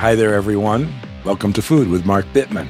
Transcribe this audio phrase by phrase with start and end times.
[0.00, 0.90] Hi there, everyone.
[1.26, 2.66] Welcome to Food with Mark Bittman.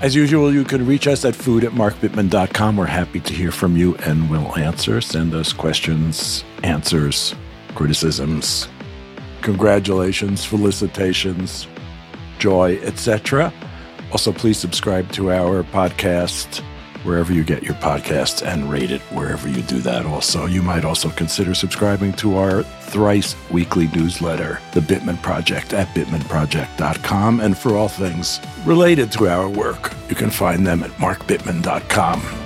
[0.00, 2.76] As usual, you can reach us at food at markbittman.com.
[2.76, 5.00] We're happy to hear from you and we'll answer.
[5.00, 7.36] Send us questions, answers,
[7.76, 8.66] criticisms,
[9.42, 11.68] congratulations, felicitations,
[12.40, 13.52] joy, etc.
[14.10, 16.64] Also, please subscribe to our podcast
[17.06, 20.46] wherever you get your podcasts and rate it wherever you do that also.
[20.46, 27.40] You might also consider subscribing to our thrice weekly newsletter, The Bittman Project, at bittmanproject.com.
[27.40, 32.45] And for all things related to our work, you can find them at markbittman.com.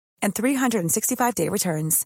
[0.21, 2.05] and 365-day returns.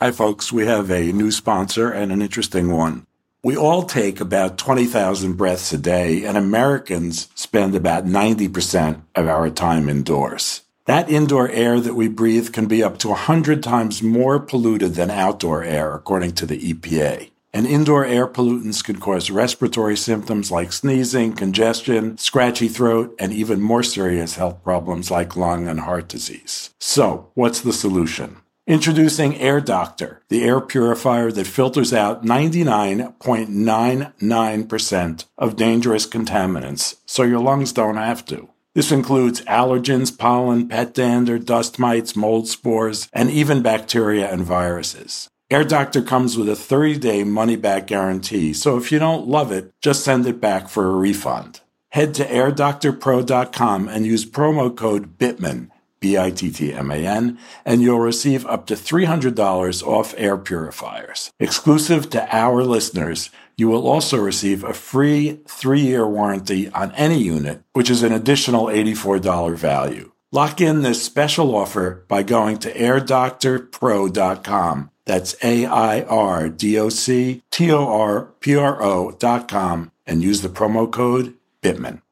[0.00, 0.52] Hi, folks.
[0.52, 3.06] We have a new sponsor and an interesting one.
[3.44, 9.50] We all take about 20,000 breaths a day, and Americans spend about 90% of our
[9.50, 10.62] time indoors.
[10.84, 15.10] That indoor air that we breathe can be up to 100 times more polluted than
[15.10, 17.31] outdoor air, according to the EPA.
[17.54, 23.60] And indoor air pollutants can cause respiratory symptoms like sneezing, congestion, scratchy throat, and even
[23.60, 26.70] more serious health problems like lung and heart disease.
[26.80, 28.38] So, what's the solution?
[28.66, 37.40] Introducing Air Doctor, the air purifier that filters out 99.99% of dangerous contaminants so your
[37.40, 38.48] lungs don't have to.
[38.74, 45.28] This includes allergens, pollen, pet dander, dust mites, mold spores, and even bacteria and viruses.
[45.52, 49.52] Air Doctor comes with a 30 day money back guarantee, so if you don't love
[49.52, 51.60] it, just send it back for a refund.
[51.90, 55.68] Head to airdoctorpro.com and use promo code BITTMAN,
[56.00, 60.38] B I T T M A N, and you'll receive up to $300 off air
[60.38, 61.30] purifiers.
[61.38, 67.18] Exclusive to our listeners, you will also receive a free three year warranty on any
[67.18, 70.12] unit, which is an additional $84 value.
[70.34, 74.91] Lock in this special offer by going to airdoctorpro.com.
[75.04, 79.90] That's A I R D O C T O R P R O dot com
[80.06, 82.02] and use the promo code BITTMAN.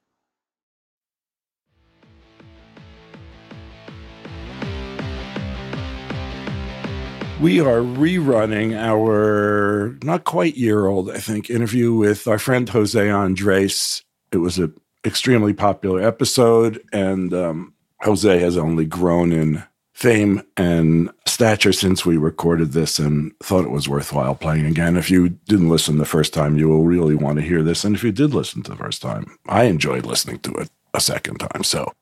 [7.41, 13.07] We are rerunning our not quite year old, I think, interview with our friend José
[13.07, 14.03] Andrés.
[14.31, 14.75] It was an
[15.07, 17.73] extremely popular episode, and um,
[18.03, 19.65] José has only grown in
[20.01, 24.97] fame and stature since we recorded this and thought it was worthwhile playing again.
[24.97, 27.85] If you didn't listen the first time, you will really want to hear this.
[27.85, 31.01] And if you did listen to the first time, I enjoyed listening to it a
[31.01, 31.65] second time.
[31.65, 31.93] So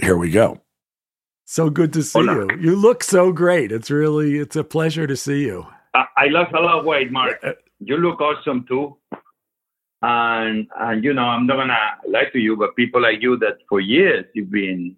[0.00, 0.60] here we go.
[1.46, 2.54] So good to see Hola.
[2.54, 2.60] you.
[2.60, 3.72] You look so great.
[3.72, 5.66] It's really it's a pleasure to see you.
[5.94, 7.40] I, I lost a lot of weight, Mark.
[7.42, 8.96] Uh, you look awesome too.
[10.02, 13.58] And and you know, I'm not gonna lie to you, but people like you that
[13.68, 14.96] for years you've been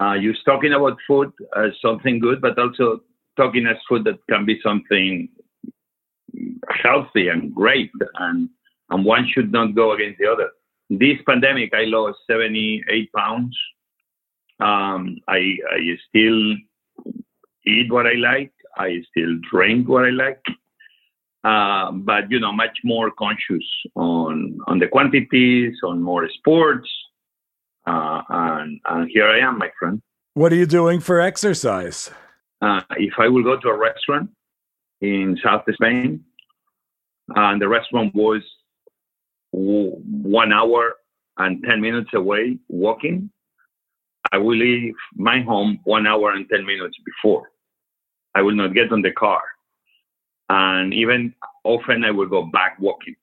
[0.00, 3.00] uh, you're talking about food as something good, but also
[3.36, 5.28] talking as food that can be something
[6.82, 8.48] healthy and great, and
[8.90, 10.50] and one should not go against the other.
[10.90, 13.56] This pandemic, I lost 78 pounds.
[14.60, 16.54] Um, I I still
[17.66, 18.52] eat what I like.
[18.76, 20.42] I still drink what I like.
[21.44, 23.64] Uh, but you know, much more conscious
[23.94, 26.88] on on the quantities, on more sports,
[27.86, 30.00] Uh, and, and here I am, my friend.
[30.34, 32.10] What are you doing for exercise?
[32.60, 34.30] Uh, if I will go to a restaurant
[35.00, 36.24] in South Spain,
[37.28, 38.42] and the restaurant was
[39.52, 40.94] one hour
[41.38, 43.30] and 10 minutes away walking,
[44.32, 47.50] I will leave my home one hour and 10 minutes before.
[48.34, 49.42] I will not get on the car.
[50.48, 53.14] And even often I will go back walking.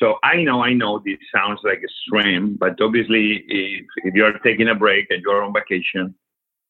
[0.00, 4.38] So I know, I know this sounds like a extreme, but obviously, if, if you're
[4.38, 6.14] taking a break and you're on vacation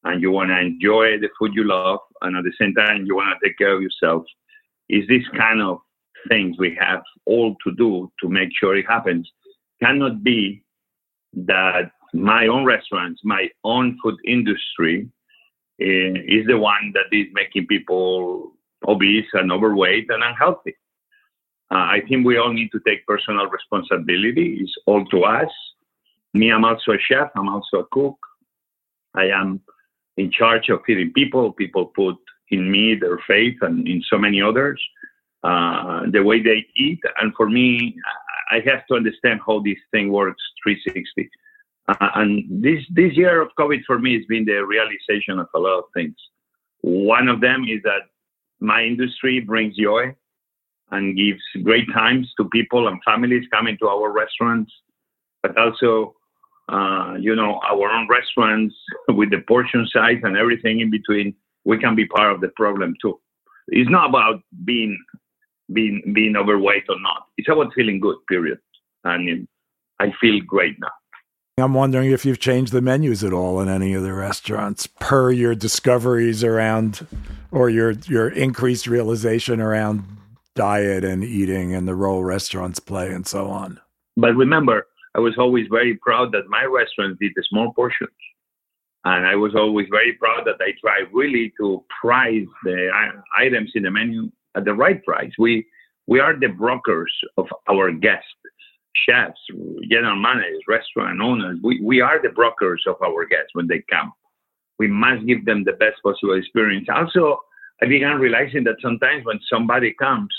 [0.03, 3.15] and you want to enjoy the food you love, and at the same time you
[3.15, 4.23] want to take care of yourself,
[4.89, 5.77] is this kind of
[6.27, 9.31] things we have all to do to make sure it happens.
[9.81, 10.63] Cannot be
[11.33, 15.07] that my own restaurants, my own food industry,
[15.81, 18.51] uh, is the one that is making people
[18.87, 20.75] obese and overweight and unhealthy.
[21.71, 24.57] Uh, I think we all need to take personal responsibility.
[24.59, 25.49] It's all to us.
[26.33, 27.29] Me, I'm also a chef.
[27.35, 28.17] I'm also a cook.
[29.15, 29.61] I am
[30.17, 31.53] in charge of feeding people.
[31.53, 32.17] People put
[32.49, 34.81] in me their faith and in so many others,
[35.43, 36.99] uh, the way they eat.
[37.21, 37.95] And for me,
[38.51, 41.29] I have to understand how this thing works 360.
[41.87, 45.59] Uh, and this this year of COVID for me has been the realization of a
[45.59, 46.15] lot of things.
[46.81, 48.03] One of them is that
[48.59, 50.15] my industry brings joy
[50.91, 54.71] and gives great times to people and families coming to our restaurants,
[55.41, 56.15] but also,
[56.69, 58.75] uh, you know, our own restaurants
[59.09, 61.33] with the portion size and everything in between,
[61.65, 63.19] we can be part of the problem too.
[63.67, 64.97] It's not about being
[65.73, 67.27] being being overweight or not.
[67.37, 68.17] It's about feeling good.
[68.27, 68.59] Period.
[69.03, 69.47] And
[69.99, 70.91] I feel great now.
[71.57, 75.31] I'm wondering if you've changed the menus at all in any of the restaurants per
[75.31, 77.05] your discoveries around
[77.51, 80.03] or your your increased realization around
[80.55, 83.79] diet and eating and the role restaurants play and so on.
[84.17, 88.09] But remember, I was always very proud that my restaurant did the small portions.
[89.03, 92.89] And I was always very proud that I tried really to price the
[93.37, 95.31] items in the menu at the right price.
[95.39, 95.65] We
[96.07, 98.27] we are the brokers of our guests
[99.07, 99.39] chefs,
[99.89, 104.11] general managers, restaurant owners, we, we are the brokers of our guests when they come.
[104.79, 106.87] We must give them the best possible experience.
[106.93, 107.39] Also,
[107.83, 110.33] I began realizing that sometimes when somebody comes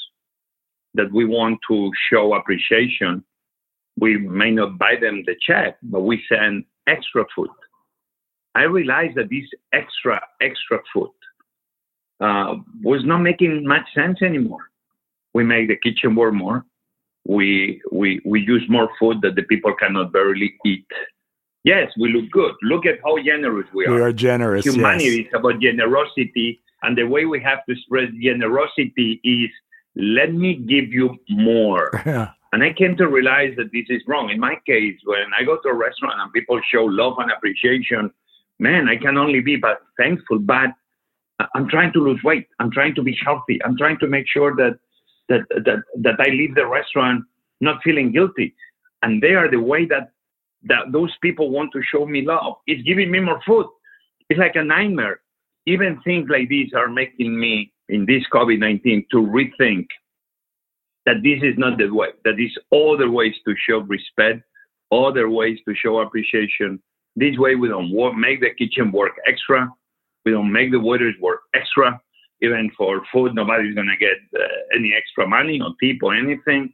[0.94, 3.24] that we want to show appreciation,
[3.98, 7.50] we may not buy them the check, but we send extra food.
[8.54, 11.10] I realized that this extra, extra food
[12.20, 14.70] uh, was not making much sense anymore.
[15.34, 16.64] We make the kitchen work more
[17.26, 20.86] we we we use more food that the people cannot barely eat.
[21.64, 22.54] Yes, we look good.
[22.62, 23.94] Look at how generous we are.
[23.94, 24.64] We are generous.
[24.64, 25.26] Humanity yes.
[25.26, 29.50] is about generosity, and the way we have to spread generosity is
[29.94, 31.90] let me give you more.
[32.06, 32.30] Yeah.
[32.54, 34.28] And I came to realize that this is wrong.
[34.28, 38.10] In my case, when I go to a restaurant and people show love and appreciation,
[38.58, 40.38] man, I can only be but thankful.
[40.38, 40.68] But
[41.54, 42.46] I'm trying to lose weight.
[42.58, 43.58] I'm trying to be healthy.
[43.64, 44.78] I'm trying to make sure that
[45.30, 47.24] that that that I leave the restaurant
[47.62, 48.54] not feeling guilty.
[49.02, 50.12] And they are the way that
[50.64, 52.56] that those people want to show me love.
[52.66, 53.66] It's giving me more food.
[54.28, 55.20] It's like a nightmare.
[55.66, 59.86] Even things like these are making me in this COVID-19 to rethink
[61.06, 64.42] that this is not the way, that there's other ways to show respect,
[64.92, 66.80] other ways to show appreciation.
[67.16, 69.68] This way we don't work, make the kitchen work extra.
[70.24, 72.00] We don't make the waiters work extra
[72.42, 76.72] even for food, nobody's going to get uh, any extra money or tip or anything.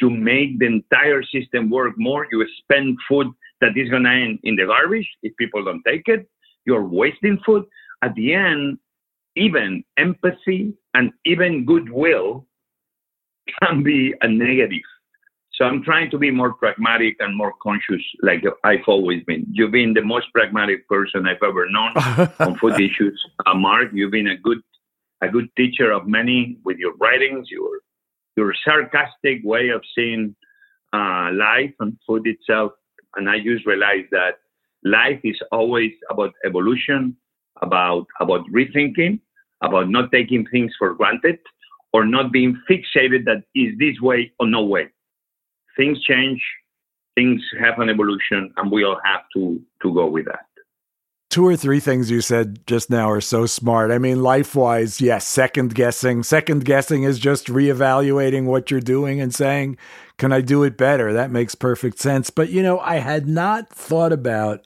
[0.00, 3.28] To make the entire system work more, you spend food
[3.60, 6.28] that is going to end in the garbage if people don't take it.
[6.66, 7.64] You're wasting food.
[8.02, 8.78] At the end,
[9.36, 12.46] even empathy and even goodwill
[13.62, 14.82] can be a negative.
[15.54, 19.46] So I'm trying to be more pragmatic and more conscious, like I've always been.
[19.52, 21.92] You've been the most pragmatic person I've ever known
[22.40, 23.22] on food issues.
[23.46, 24.58] Uh, Mark, you've been a good
[25.22, 27.80] a good teacher of many with your writings, your
[28.36, 30.34] your sarcastic way of seeing
[30.92, 32.72] uh, life and food itself.
[33.14, 34.38] And I just realized that
[34.82, 37.16] life is always about evolution,
[37.62, 39.20] about about rethinking,
[39.62, 41.38] about not taking things for granted,
[41.92, 44.88] or not being fixated that is this way or no way.
[45.76, 46.42] Things change,
[47.14, 50.46] things have an evolution, and we all have to to go with that
[51.34, 53.90] two or three things you said just now are so smart.
[53.90, 56.22] I mean, life wise, yes, second guessing.
[56.22, 59.76] Second guessing is just reevaluating what you're doing and saying,
[60.16, 61.12] can I do it better?
[61.12, 62.30] That makes perfect sense.
[62.30, 64.64] But, you know, I had not thought about,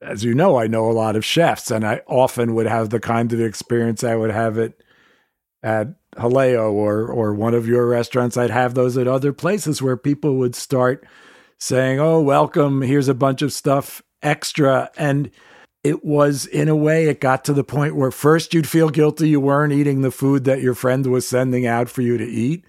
[0.00, 3.00] as you know, I know a lot of chefs, and I often would have the
[3.00, 4.82] kind of experience I would have it
[5.62, 8.36] at Jaleo or, or one of your restaurants.
[8.36, 11.06] I'd have those at other places where people would start
[11.58, 12.82] saying, "Oh, welcome.
[12.82, 15.30] Here's a bunch of stuff extra." And
[15.82, 19.28] it was in a way it got to the point where first you'd feel guilty
[19.28, 22.64] you weren't eating the food that your friend was sending out for you to eat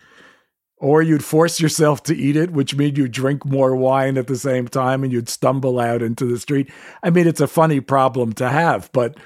[0.79, 4.38] or you'd force yourself to eat it which means you'd drink more wine at the
[4.38, 6.69] same time and you'd stumble out into the street.
[7.03, 9.17] I mean it's a funny problem to have but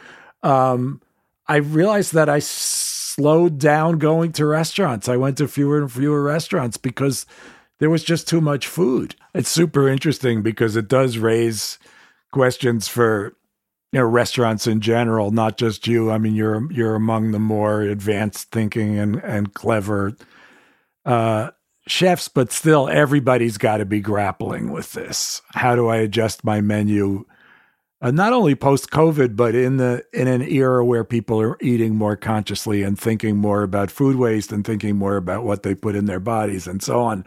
[0.41, 1.01] um,
[1.47, 2.39] i realized that i
[3.13, 5.07] slowed down going to restaurants.
[5.07, 7.27] I went to fewer and fewer restaurants because
[7.79, 9.15] there was just too much food.
[9.35, 11.77] It's super interesting because it does raise
[12.31, 13.35] questions for
[13.91, 16.09] you know restaurants in general, not just you.
[16.09, 20.15] I mean, you're you're among the more advanced thinking and and clever
[21.05, 21.51] uh,
[21.87, 25.41] chefs, but still, everybody's got to be grappling with this.
[25.53, 27.25] How do I adjust my menu?
[28.01, 31.95] Uh, not only post COVID, but in the in an era where people are eating
[31.95, 35.95] more consciously and thinking more about food waste and thinking more about what they put
[35.95, 37.23] in their bodies and so on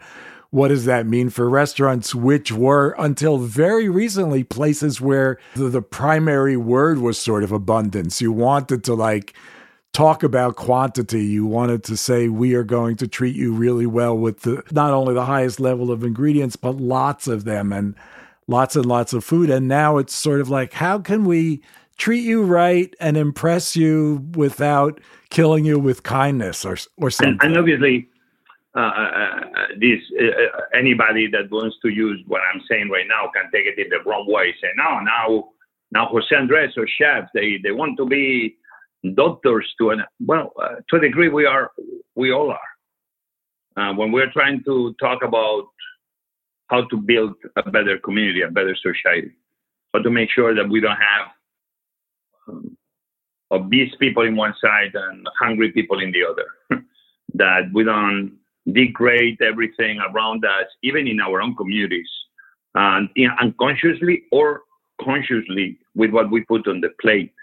[0.49, 5.81] what does that mean for restaurants, which were until very recently places where the, the,
[5.81, 8.21] primary word was sort of abundance?
[8.21, 9.35] You wanted to like
[9.97, 11.25] talk about quantity.
[11.25, 14.91] You wanted to say, we are going to treat you really well with the, not
[14.91, 17.95] only the highest level of ingredients, but lots of them and
[18.47, 19.49] lots and lots of food.
[19.49, 21.63] And now it's sort of like, how can we
[21.97, 25.01] treat you right and impress you without
[25.31, 27.39] killing you with kindness or, or something?
[27.41, 28.07] And, and obviously,
[28.75, 29.99] uh, uh, uh, this
[30.75, 34.07] anybody that wants to use what I'm saying right now can take it in the
[34.07, 34.53] wrong way.
[34.61, 35.49] Say no, now
[35.91, 38.57] now José Andrés or chefs they they want to be
[39.13, 41.71] doctors to an well uh, to a degree we are
[42.15, 42.59] we all are.
[43.77, 45.67] Uh, when we're trying to talk about
[46.67, 49.31] how to build a better community, a better society,
[49.93, 51.27] how to make sure that we don't have
[52.49, 52.77] um,
[53.51, 56.81] obese people in one side and hungry people in the other,
[57.35, 58.37] that we don't
[58.73, 62.09] degrade everything around us, even in our own communities,
[62.75, 64.61] and unconsciously or
[65.01, 67.33] consciously with what we put on the plate,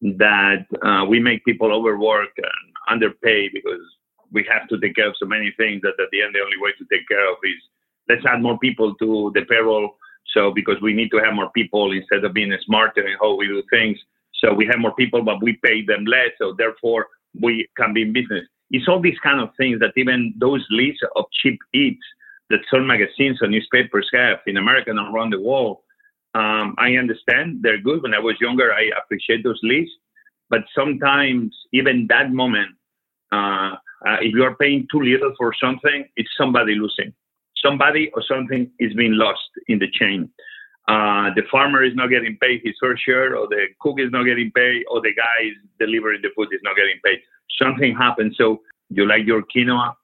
[0.00, 3.82] that uh, we make people overwork and underpay because
[4.30, 6.58] we have to take care of so many things that at the end the only
[6.60, 7.60] way to take care of is
[8.08, 9.96] let's add more people to the payroll.
[10.34, 13.46] So because we need to have more people instead of being smarter in how we
[13.46, 13.98] do things.
[14.34, 16.30] So we have more people, but we pay them less.
[16.38, 17.08] So therefore
[17.40, 21.00] we can be in business it's all these kind of things that even those lists
[21.16, 22.04] of cheap eats
[22.50, 25.78] that some magazines or newspapers have in America and around the world.
[26.34, 28.02] Um, I understand they're good.
[28.02, 29.94] When I was younger, I appreciate those lists.
[30.50, 32.70] But sometimes, even that moment,
[33.32, 37.12] uh, uh, if you are paying too little for something, it's somebody losing.
[37.64, 40.30] Somebody or something is being lost in the chain.
[40.86, 44.24] Uh, the farmer is not getting paid his fair share, or the cook is not
[44.24, 47.18] getting paid, or the guy delivering the food is not getting paid
[47.60, 48.36] something happens.
[48.38, 49.94] So you like your quinoa,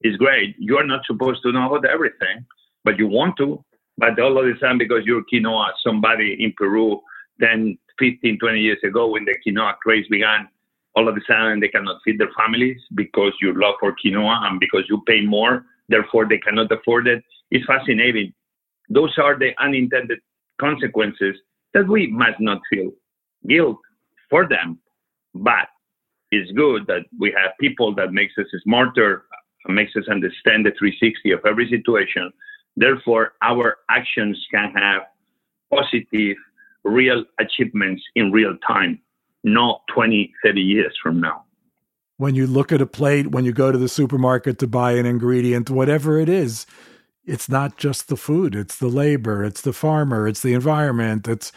[0.00, 0.54] it's great.
[0.58, 2.46] You are not supposed to know about everything,
[2.84, 3.64] but you want to.
[4.00, 7.00] But all of a sudden, because you're quinoa, somebody in Peru
[7.42, 10.48] 10, 15, 20 years ago, when the quinoa craze began,
[10.96, 14.58] all of a sudden they cannot feed their families because you love for quinoa and
[14.58, 17.22] because you pay more, therefore they cannot afford it.
[17.50, 18.32] It's fascinating.
[18.88, 20.20] Those are the unintended
[20.58, 21.36] consequences
[21.74, 22.92] that we must not feel
[23.46, 23.80] guilt
[24.30, 24.78] for them,
[25.34, 25.68] but
[26.30, 29.26] it's good that we have people that makes us smarter,
[29.68, 32.32] makes us understand the 360 of every situation.
[32.80, 35.02] Therefore, our actions can have
[35.70, 36.38] positive,
[36.82, 38.98] real achievements in real time,
[39.44, 41.44] not 20, 30 years from now.
[42.16, 45.04] When you look at a plate, when you go to the supermarket to buy an
[45.04, 46.64] ingredient, whatever it is,
[47.26, 51.52] it's not just the food, it's the labor, it's the farmer, it's the environment, it's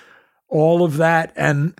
[0.49, 1.31] all of that.
[1.37, 1.79] And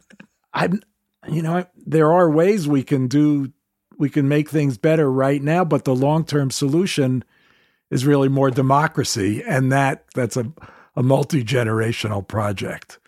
[0.54, 0.82] I'm
[1.28, 3.52] you know, there are ways we can do,
[3.98, 7.26] we can make things better right now, but the long term solution
[7.94, 9.44] is really more democracy.
[9.48, 10.52] And that that's a,
[10.96, 13.00] a multi generational project.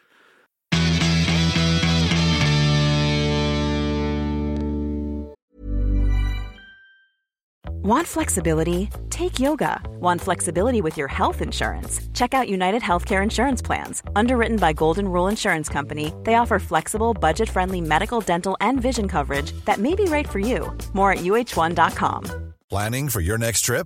[7.85, 8.89] Want flexibility?
[9.11, 9.79] Take yoga.
[9.99, 12.01] Want flexibility with your health insurance?
[12.15, 14.01] Check out United Healthcare Insurance Plans.
[14.15, 19.07] Underwritten by Golden Rule Insurance Company, they offer flexible, budget friendly medical, dental, and vision
[19.07, 20.75] coverage that may be right for you.
[20.93, 22.53] More at uh1.com.
[22.71, 23.85] Planning for your next trip?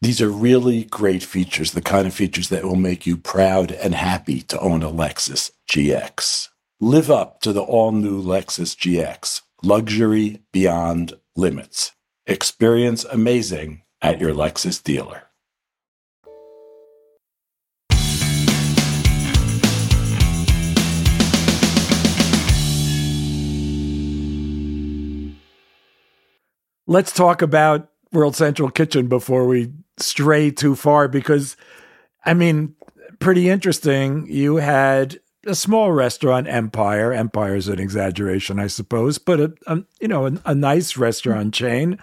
[0.00, 3.94] These are really great features, the kind of features that will make you proud and
[3.94, 6.48] happy to own a Lexus GX.
[6.80, 11.92] Live up to the all new Lexus GX, luxury beyond limits.
[12.26, 15.22] Experience amazing at your Lexus dealer.
[26.86, 31.56] Let's talk about World Central Kitchen before we stray too far because
[32.24, 32.74] I mean,
[33.18, 34.26] pretty interesting.
[34.28, 37.12] You had a small restaurant empire.
[37.12, 41.52] Empire is an exaggeration, I suppose, but a, a you know a, a, nice restaurant
[41.52, 41.98] chain.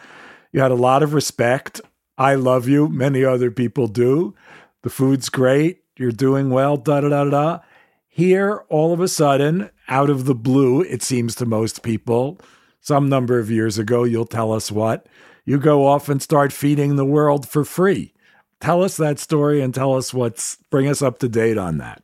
[0.52, 1.82] You had a lot of respect.
[2.18, 2.88] I love you.
[2.88, 4.36] Many other people do.
[4.84, 5.84] The food's great.
[5.98, 6.78] You're doing well.
[6.78, 7.60] Da da da da.
[8.08, 12.40] Here, all of a sudden, out of the blue, it seems to most people,
[12.82, 15.08] some number of years ago, you'll tell us what
[15.46, 18.14] you go off and start feeding the world for free.
[18.60, 22.04] Tell us that story and tell us what's bring us up to date on that.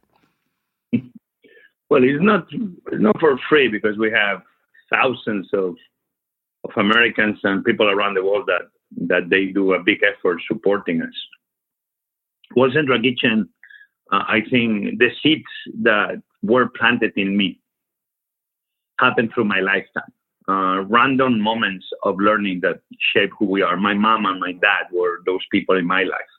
[1.89, 4.41] Well, it's not it's not for free because we have
[4.91, 5.75] thousands of
[6.63, 8.63] of Americans and people around the world that
[9.07, 11.13] that they do a big effort supporting us.
[12.55, 13.47] World Central Kitchen,
[14.11, 15.43] uh, I think the seeds
[15.83, 17.59] that were planted in me
[18.99, 20.11] happened through my lifetime
[20.49, 22.79] uh, random moments of learning that
[23.13, 23.77] shape who we are.
[23.77, 26.33] My mom and my dad were those people in my life.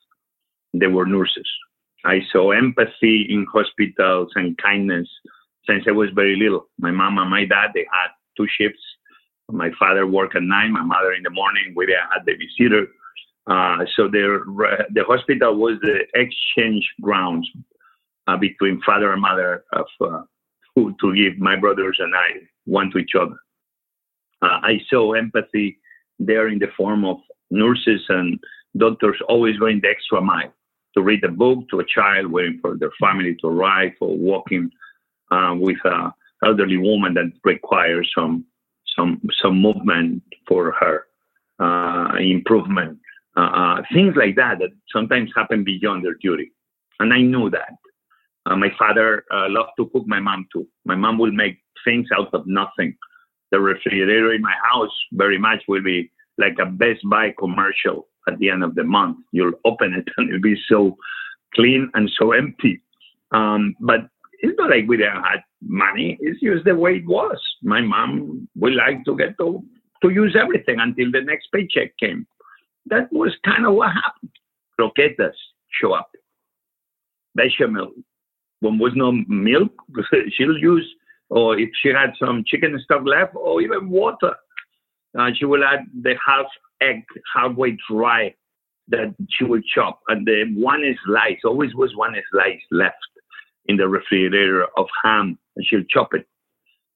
[0.72, 1.48] They were nurses.
[2.04, 5.08] I saw empathy in hospitals and kindness
[5.68, 6.68] since I was very little.
[6.78, 8.80] My mom and my dad, they had two shifts.
[9.50, 11.72] My father worked at night, my mother in the morning.
[11.74, 12.86] We had babysitter.
[13.46, 14.44] Uh, so the
[14.92, 17.48] the hospital was the exchange grounds
[18.26, 20.22] uh, between father and mother of uh,
[20.74, 23.36] food to give my brothers and I one to each other.
[24.42, 25.78] Uh, I saw empathy
[26.18, 27.18] there in the form of
[27.50, 28.38] nurses and
[28.76, 30.52] doctors always going the extra mile
[30.94, 34.70] to read a book to a child waiting for their family to arrive or walking
[35.30, 36.12] uh, with an
[36.44, 38.44] elderly woman that requires some
[38.96, 41.06] some some movement for her
[41.60, 42.98] uh, improvement
[43.38, 46.50] uh, uh, things like that that sometimes happen beyond their duty.
[46.98, 47.70] And I knew that.
[48.46, 50.04] Uh, my father loved to cook.
[50.08, 50.66] My mom too.
[50.84, 52.96] My mom will make things out of nothing.
[53.50, 58.38] The refrigerator in my house very much will be like a Best Buy commercial at
[58.38, 59.18] the end of the month.
[59.32, 60.96] You'll open it and it'll be so
[61.54, 62.82] clean and so empty.
[63.32, 64.08] Um, but
[64.40, 66.16] it's not like we didn't have money.
[66.20, 67.40] It's just the way it was.
[67.62, 69.62] My mom would like to get to,
[70.02, 72.26] to use everything until the next paycheck came
[72.90, 74.32] that was kind of what happened.
[74.78, 75.34] Croquetas
[75.80, 76.10] show up.
[77.34, 77.92] Bechamel.
[78.60, 79.72] When was no milk,
[80.36, 80.88] she'll use,
[81.30, 84.34] or if she had some chicken stock left, or even water,
[85.18, 86.46] uh, she will add the half
[86.80, 88.34] egg, halfway dry,
[88.88, 90.00] that she will chop.
[90.08, 92.96] And the one slice, always was one slice left
[93.66, 96.26] in the refrigerator of ham, and she'll chop it.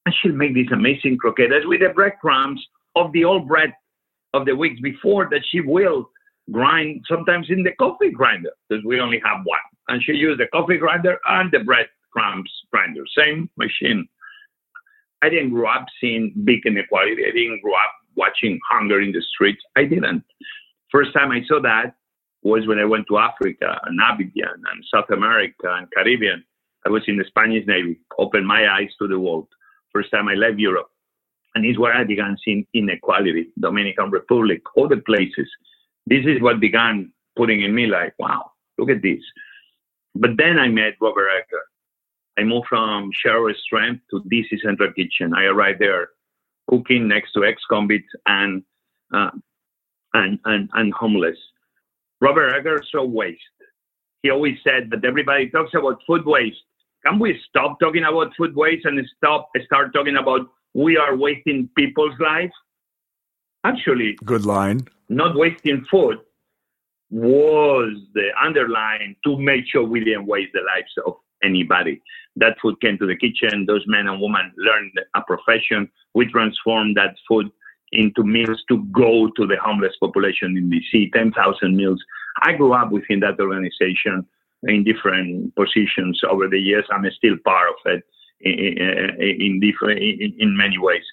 [0.07, 2.65] And she'll make these amazing croquetas with the breadcrumbs
[2.97, 3.73] of the old bread
[4.35, 6.09] of the weeks before that she will
[6.51, 9.59] grind sometimes in the coffee grinder because we only have one.
[9.89, 14.09] And she used the coffee grinder and the breadcrumbs grinder, same machine.
[15.23, 17.25] I didn't grow up seeing big inequality.
[17.27, 19.63] I didn't grow up watching hunger in the streets.
[19.77, 20.25] I didn't.
[20.91, 21.95] First time I saw that
[22.43, 26.45] was when I went to Africa and Abidjan and South America and Caribbean.
[26.85, 29.49] I was in the Spanish Navy, opened my eyes to the world.
[29.93, 30.89] First time I left Europe.
[31.55, 35.49] And it's where I began seeing inequality, Dominican Republic, other places.
[36.07, 39.21] This is what began putting in me like, wow, look at this.
[40.15, 41.63] But then I met Robert Egger.
[42.39, 45.35] I moved from Share Strength to DC Central Kitchen.
[45.35, 46.09] I arrived there
[46.69, 48.63] cooking next to ex-convicts and,
[49.13, 49.31] uh,
[50.15, 51.37] and, and, and homeless.
[52.21, 53.41] Robert Egger saw waste.
[54.23, 56.63] He always said that everybody talks about food waste.
[57.05, 61.69] Can we stop talking about food waste and stop start talking about we are wasting
[61.77, 62.53] people's lives.
[63.65, 64.87] Actually, good line.
[65.09, 66.19] Not wasting food
[67.11, 72.03] was the underline to make sure we didn't waste the lives of anybody.
[72.37, 73.67] That food came to the kitchen.
[73.67, 75.91] Those men and women learned a profession.
[76.15, 77.51] We transformed that food
[77.93, 82.03] into meals to go to the homeless population in DC, 10,000 meals.
[82.43, 84.27] I grew up within that organization
[84.65, 86.87] in different positions over the years.
[86.91, 88.05] I'm still part of it
[88.41, 91.05] in, different in, in, many ways.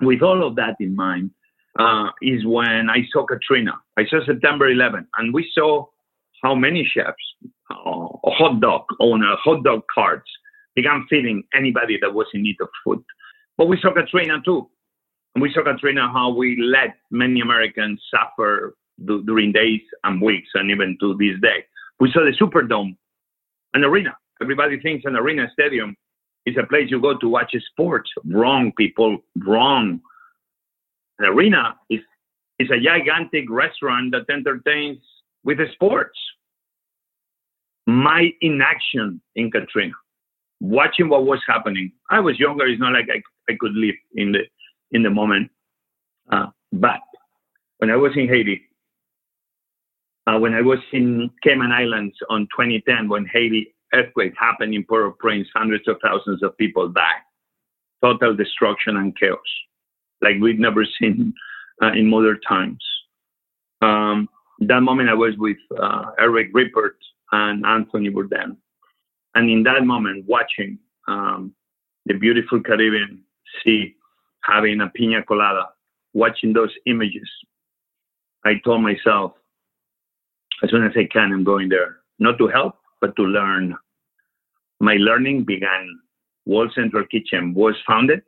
[0.00, 1.30] With all of that in mind,
[1.78, 3.72] uh, is when I saw Katrina.
[3.98, 5.86] I saw September 11, and we saw
[6.46, 7.26] how many chefs,
[7.70, 8.06] uh,
[8.38, 10.30] hot dog owner, hot dog carts
[10.76, 13.02] began feeding anybody that was in need of food.
[13.58, 14.68] But we saw Katrina too.
[15.34, 20.50] And we saw Katrina how we let many Americans suffer d- during days and weeks
[20.54, 21.64] and even to this day.
[21.98, 22.96] We saw the Superdome,
[23.74, 24.16] an arena.
[24.40, 25.96] Everybody thinks an arena stadium
[26.44, 28.08] is a place you go to watch sports.
[28.24, 29.18] Wrong, people.
[29.44, 30.00] Wrong.
[31.18, 32.00] An arena is
[32.58, 34.98] is a gigantic restaurant that entertains
[35.46, 36.18] with sports.
[37.86, 39.94] My inaction in Katrina,
[40.60, 41.92] watching what was happening.
[42.10, 42.66] I was younger.
[42.66, 44.40] It's not like I, I could live in the
[44.90, 45.50] in the moment.
[46.30, 47.00] Uh, but
[47.78, 48.62] when I was in Haiti,
[50.26, 55.48] uh, when I was in Cayman Islands on 2010, when Haiti earthquake happened in Port-au-Prince,
[55.54, 57.22] hundreds of thousands of people died.
[58.02, 59.38] Total destruction and chaos,
[60.20, 61.32] like we've never seen
[61.82, 62.84] uh, in modern times.
[63.82, 64.28] Um,
[64.60, 66.96] that moment, I was with uh, Eric Ripert
[67.32, 68.56] and Anthony Bourdain.
[69.34, 71.54] And in that moment, watching um,
[72.06, 73.22] the beautiful Caribbean
[73.62, 73.94] Sea,
[74.42, 75.68] having a pina colada,
[76.14, 77.28] watching those images,
[78.44, 79.32] I told myself,
[80.62, 83.76] as soon as I can, I'm going there, not to help, but to learn.
[84.80, 85.98] My learning began.
[86.46, 88.22] World Central Kitchen was founded,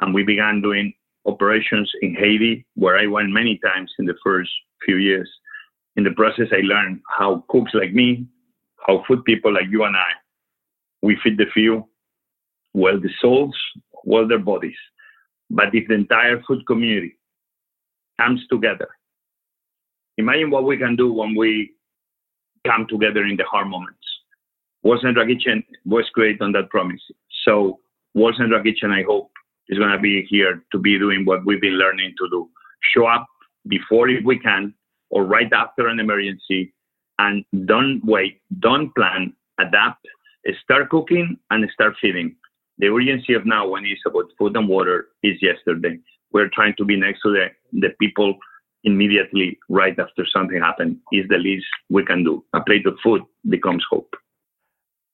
[0.00, 0.94] and we began doing
[1.26, 4.50] operations in Haiti, where I went many times in the first
[4.84, 5.30] few years.
[5.96, 8.26] In the process, I learned how cooks like me,
[8.86, 10.10] how food people like you and I,
[11.02, 11.88] we feed the few,
[12.72, 13.56] well the souls,
[14.04, 14.76] well their bodies.
[15.50, 17.16] But if the entire food community
[18.20, 18.88] comes together,
[20.18, 21.72] imagine what we can do when we
[22.66, 23.98] come together in the hard moments.
[24.82, 27.00] World Central Kitchen was great on that promise.
[27.44, 27.80] So
[28.14, 29.30] World Central Kitchen, I hope,
[29.68, 32.48] is going to be here to be doing what we've been learning to do.
[32.94, 33.26] Show up
[33.68, 34.74] before if we can
[35.14, 36.74] or right after an emergency
[37.18, 40.04] and don't wait, don't plan, adapt,
[40.62, 42.34] start cooking and start feeding.
[42.78, 45.98] The urgency of now when it's about food and water is yesterday.
[46.32, 47.46] We're trying to be next to the,
[47.80, 48.34] the people
[48.82, 52.44] immediately right after something happened is the least we can do.
[52.52, 54.12] A plate of food becomes hope.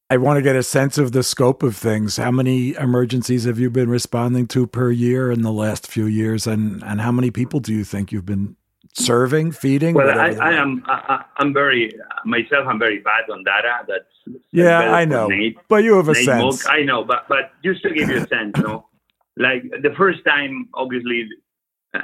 [0.09, 2.17] I want to get a sense of the scope of things.
[2.17, 6.49] How many emergencies have you been responding to per year in the last few years,
[6.49, 8.57] and and how many people do you think you've been
[8.95, 9.95] serving, feeding?
[9.95, 11.93] Well, I, I, am I, am very
[12.25, 12.67] myself.
[12.67, 13.85] I'm very bad on data.
[13.89, 15.29] That's yeah, I know.
[15.29, 16.67] Nate, but you have a Nate sense.
[16.69, 18.87] I know, but but just to give you a sense, you know,
[19.37, 21.29] like the first time, obviously,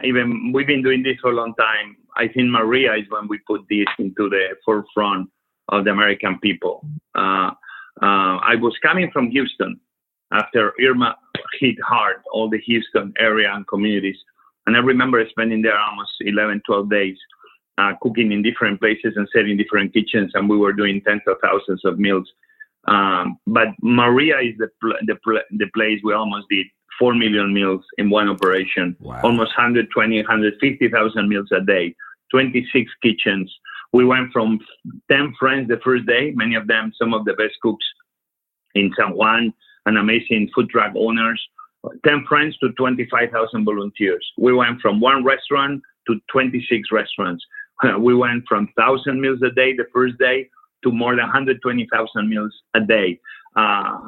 [0.05, 1.97] even we've been doing this for a long time.
[2.17, 5.29] I think Maria is when we put this into the forefront
[5.69, 6.87] of the American people.
[7.15, 7.51] Uh,
[8.03, 9.79] uh, I was coming from Houston
[10.33, 11.17] after Irma
[11.61, 14.17] hit hard all the Houston area and communities.
[14.67, 17.17] And I remember spending there almost 11, 12 days
[17.79, 20.33] uh, cooking in different places and setting different kitchens.
[20.35, 22.29] And we were doing tens of thousands of meals.
[22.89, 26.67] Um, but Maria is the, pl- the, pl- the place we almost did
[26.99, 29.21] 4 million meals in one operation, wow.
[29.23, 31.95] almost 120, 150,000 meals a day,
[32.31, 33.53] 26 kitchens,
[33.93, 34.59] we went from
[35.11, 37.85] 10 friends the first day, many of them some of the best cooks
[38.75, 39.53] in San Juan
[39.87, 41.41] and amazing food truck owners.
[42.05, 44.27] 10 friends to 25,000 volunteers.
[44.39, 47.45] We went from one restaurant to 26 restaurants.
[47.99, 50.49] We went from 1,000 meals a day the first day
[50.85, 53.21] to more than 120,000 meals a day.
[53.55, 53.99] Uh,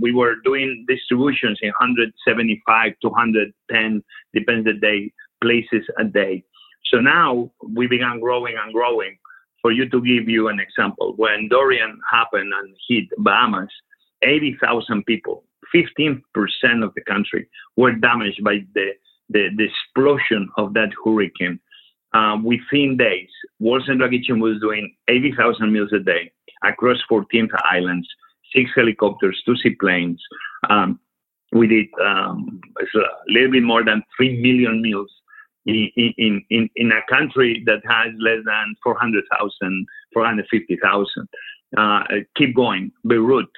[0.00, 6.42] we were doing distributions in 175 to 110, depends the day, places a day.
[6.86, 9.16] So now we began growing and growing
[9.64, 13.70] for you to give you an example, when Dorian happened and hit Bahamas,
[14.22, 15.42] 80,000 people,
[15.74, 16.20] 15%
[16.84, 18.90] of the country, were damaged by the,
[19.28, 21.58] the, the explosion of that hurricane.
[22.12, 26.32] Um, within days, World Central Kitchen was doing 80,000 meals a day
[26.62, 28.06] across 14 islands,
[28.54, 30.22] six helicopters, two seaplanes.
[30.70, 31.00] Um,
[31.52, 35.10] we did um, a little bit more than 3 million meals
[35.66, 41.28] in, in, in, in a country that has less than 400,000, 450,000.
[41.76, 42.02] Uh,
[42.36, 42.92] keep going.
[43.06, 43.48] Beirut,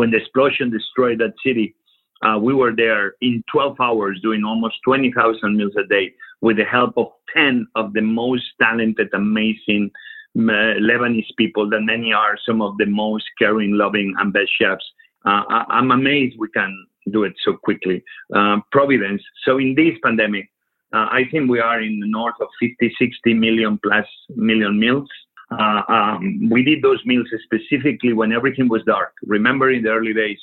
[0.00, 1.74] when the explosion destroyed that city,
[2.22, 6.64] uh, we were there in 12 hours doing almost 20,000 meals a day with the
[6.64, 9.90] help of 10 of the most talented, amazing
[10.38, 14.86] uh, Lebanese people that many are some of the most caring, loving, and best chefs.
[15.26, 16.72] Uh, I, am amazed we can
[17.12, 18.02] do it so quickly.
[18.34, 19.22] Uh, Providence.
[19.44, 20.48] So in this pandemic,
[20.94, 25.10] uh, I think we are in the north of 50, 60 million plus million meals.
[25.50, 29.12] Uh, um, we did those meals specifically when everything was dark.
[29.24, 30.38] Remember in the early days,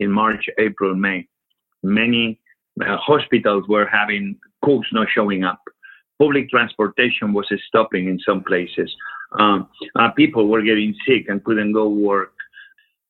[0.00, 1.28] in March, April, May,
[1.82, 2.40] many
[2.80, 5.60] uh, hospitals were having cooks not showing up.
[6.18, 8.92] Public transportation was stopping in some places.
[9.38, 12.32] Um, uh, people were getting sick and couldn't go work.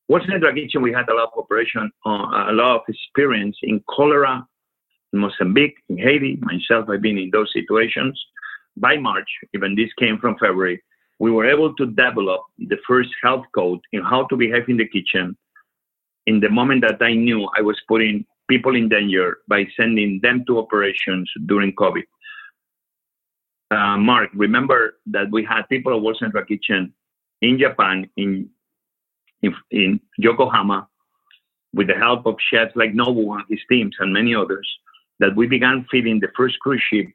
[0.09, 0.83] World Central Kitchen?
[0.83, 4.47] We had a lot of operation, uh, a lot of experience in cholera
[5.13, 6.39] in Mozambique, in Haiti.
[6.41, 8.19] Myself, I've been in those situations.
[8.77, 10.83] By March, even this came from February,
[11.19, 14.89] we were able to develop the first health code in how to behave in the
[14.89, 15.37] kitchen
[16.27, 20.45] in the moment that I knew I was putting people in danger by sending them
[20.47, 22.05] to operations during COVID.
[23.71, 26.93] Uh, Mark, remember that we had people at World Central Kitchen
[27.43, 28.49] in Japan, in,
[29.43, 30.89] in, in Yokohama,
[31.75, 34.69] with the help of chefs like Nobu and his teams and many others,
[35.21, 37.07] that we began feeding the first cruise ship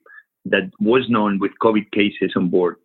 [0.46, 2.78] that was known with COVID cases on board.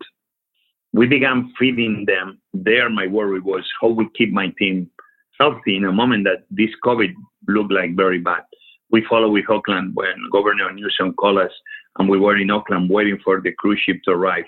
[0.93, 2.41] We began feeding them.
[2.53, 4.91] There, my worry was how we keep my team
[5.39, 7.13] healthy in a moment that this COVID
[7.47, 8.43] looked like very bad.
[8.91, 11.53] We followed with Oakland when Governor Newsom called us,
[11.99, 14.45] and we were in Oakland waiting for the cruise ship to arrive.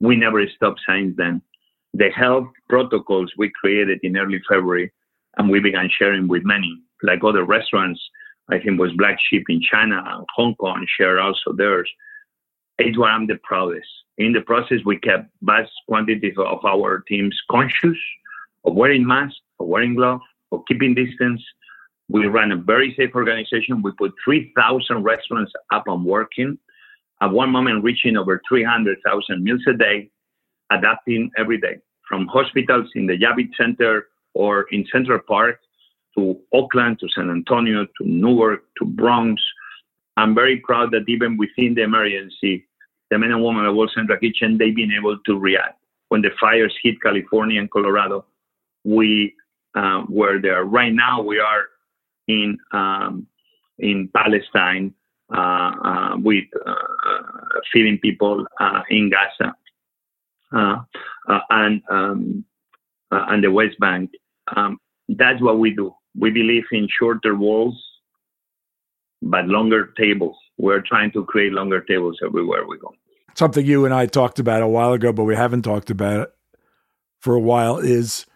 [0.00, 1.40] We never stopped since then.
[1.94, 4.92] The health protocols we created in early February,
[5.36, 8.00] and we began sharing with many, like other restaurants
[8.50, 11.88] I think was Black Sheep in China and Hong Kong share also theirs.
[12.78, 13.86] It's what I'm the proudest.
[14.20, 17.96] In the process, we kept vast quantities of our teams conscious
[18.66, 21.42] of wearing masks, of wearing gloves, of keeping distance.
[22.10, 23.80] We ran a very safe organization.
[23.80, 26.58] We put 3,000 restaurants up and working.
[27.22, 30.10] At one moment, reaching over 300,000 meals a day,
[30.70, 35.60] adapting every day from hospitals in the Javits Center or in Central Park
[36.18, 39.40] to Oakland, to San Antonio, to Newark, to Bronx.
[40.18, 42.66] I'm very proud that even within the emergency,
[43.10, 45.78] the men and women at World Central Kitchen, they've been able to react.
[46.08, 48.24] When the fires hit California and Colorado,
[48.84, 49.34] we
[49.74, 50.64] uh, were there.
[50.64, 51.64] Right now, we are
[52.28, 53.26] in um,
[53.78, 54.94] in Palestine
[55.32, 56.74] uh, uh, with uh,
[57.72, 58.46] feeding people
[58.90, 59.54] in Gaza
[61.50, 62.44] and um,
[63.10, 64.10] and the West Bank.
[64.56, 65.94] Um, that's what we do.
[66.18, 67.80] We believe in shorter walls,
[69.22, 70.36] but longer tables.
[70.58, 72.92] We're trying to create longer tables everywhere we go.
[73.34, 76.32] Something you and I talked about a while ago, but we haven't talked about it
[77.20, 78.26] for a while is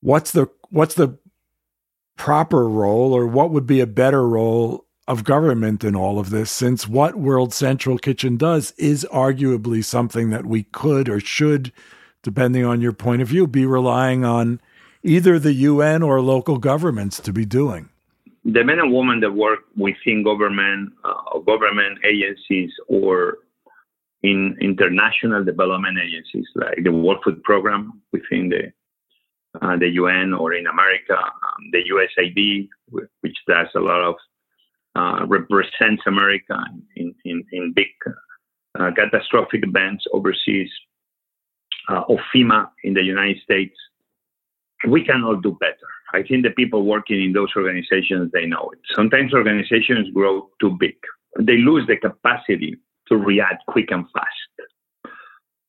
[0.00, 1.18] what's the what's the
[2.16, 6.50] proper role or what would be a better role of government in all of this
[6.50, 11.72] since what World Central Kitchen does is arguably something that we could or should
[12.22, 14.60] depending on your point of view be relying on
[15.04, 17.88] either the UN or local governments to be doing
[18.52, 23.38] the men and women that work within government uh, government agencies or
[24.22, 28.72] in international development agencies like the World Food Program within the
[29.62, 32.68] uh, the UN or in America, um, the USAID,
[33.20, 34.14] which does a lot of
[34.94, 36.56] uh, represents America
[36.94, 37.88] in in, in big
[38.78, 40.70] uh, catastrophic events overseas,
[41.88, 43.74] uh, or FEMA in the United States.
[44.86, 45.90] We can all do better.
[46.14, 48.78] I think the people working in those organizations they know it.
[48.94, 50.96] Sometimes organizations grow too big.
[51.38, 54.70] They lose the capacity to react quick and fast.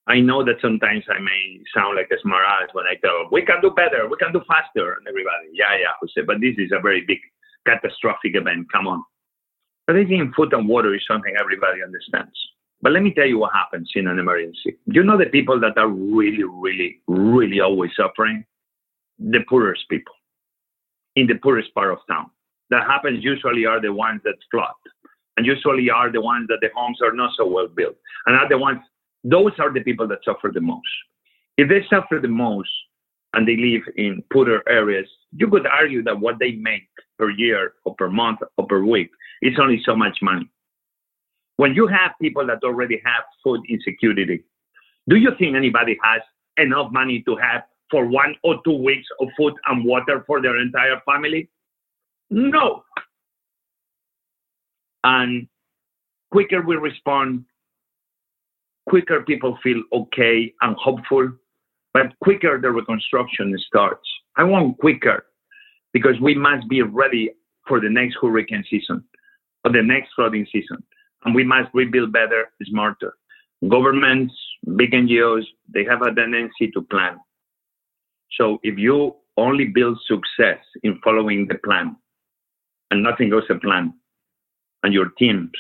[0.08, 3.41] I know that sometimes I may sound like a smart ass when I tell we
[3.41, 6.71] can do better, we can do faster, and everybody, yeah, yeah, Jose, but this is
[6.71, 7.19] a very big
[7.65, 8.71] catastrophic event.
[8.71, 9.04] Come on.
[9.86, 12.38] But I think food and water is something everybody understands.
[12.82, 14.78] But let me tell you what happens in an emergency.
[14.86, 18.45] You know the people that are really, really, really always suffering?
[19.19, 20.13] The poorest people
[21.17, 22.30] in the poorest part of town.
[22.69, 24.80] That happens usually are the ones that flood
[25.38, 28.49] and usually are the ones that the homes are not so well built and are
[28.49, 28.80] the ones
[29.23, 30.88] those are the people that suffer the most
[31.58, 32.69] if they suffer the most
[33.34, 37.73] and they live in poorer areas you could argue that what they make per year
[37.86, 39.10] or per month or per week
[39.41, 40.49] is only so much money
[41.58, 44.43] when you have people that already have food insecurity
[45.08, 46.21] do you think anybody has
[46.58, 50.60] enough money to have for one or two weeks of food and water for their
[50.60, 51.50] entire family
[52.30, 52.84] no
[55.04, 55.47] and
[56.32, 57.45] quicker we respond,
[58.88, 61.32] quicker people feel okay and hopeful,
[61.93, 64.08] but quicker the reconstruction starts.
[64.36, 65.26] I want quicker
[65.93, 67.32] because we must be ready
[67.67, 69.04] for the next hurricane season
[69.63, 70.84] or the next flooding season.
[71.23, 73.13] And we must rebuild better, smarter.
[73.67, 74.34] Governments,
[74.76, 77.17] big NGOs, they have a tendency to plan.
[78.38, 81.96] So if you only build success in following the plan
[82.92, 83.94] and nothing goes to plan,
[84.84, 85.52] and your teams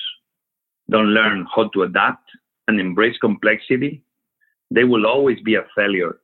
[0.89, 2.29] don't learn how to adapt
[2.67, 4.03] and embrace complexity,
[4.71, 6.19] they will always be a failure.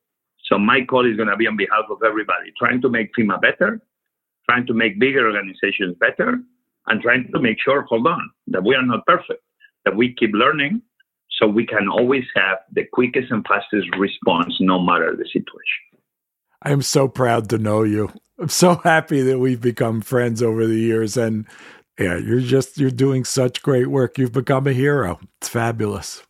[0.46, 3.42] So my call is going to be on behalf of everybody, trying to make FEMA
[3.42, 3.82] better,
[4.50, 6.40] trying to make bigger organizations better,
[6.88, 9.42] and trying to make sure, hold on, that we are not perfect,
[9.86, 10.82] that we keep learning
[11.32, 15.93] so we can always have the quickest and fastest response no matter the situation.
[16.64, 18.10] I am so proud to know you.
[18.40, 21.46] I'm so happy that we've become friends over the years and
[22.00, 24.18] yeah, you're just you're doing such great work.
[24.18, 25.20] You've become a hero.
[25.40, 26.24] It's fabulous.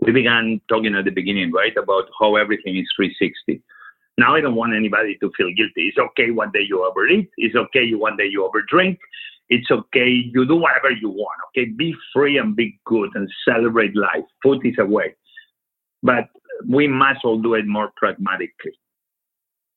[0.00, 3.62] We began talking at the beginning, right, about how everything is 360.
[4.16, 5.88] Now I don't want anybody to feel guilty.
[5.88, 7.28] It's okay one day you overeat.
[7.36, 8.96] It's okay one day you overdrink.
[9.50, 11.38] It's okay you do whatever you want.
[11.48, 14.24] Okay, be free and be good and celebrate life.
[14.42, 15.14] Food is a way,
[16.02, 16.28] but
[16.66, 18.72] we must all do it more pragmatically.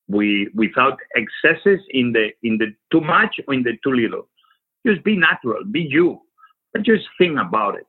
[0.08, 4.28] We without excesses in the in the too much or in the too little
[4.86, 6.20] just be natural, be you,
[6.72, 7.86] but just think about it.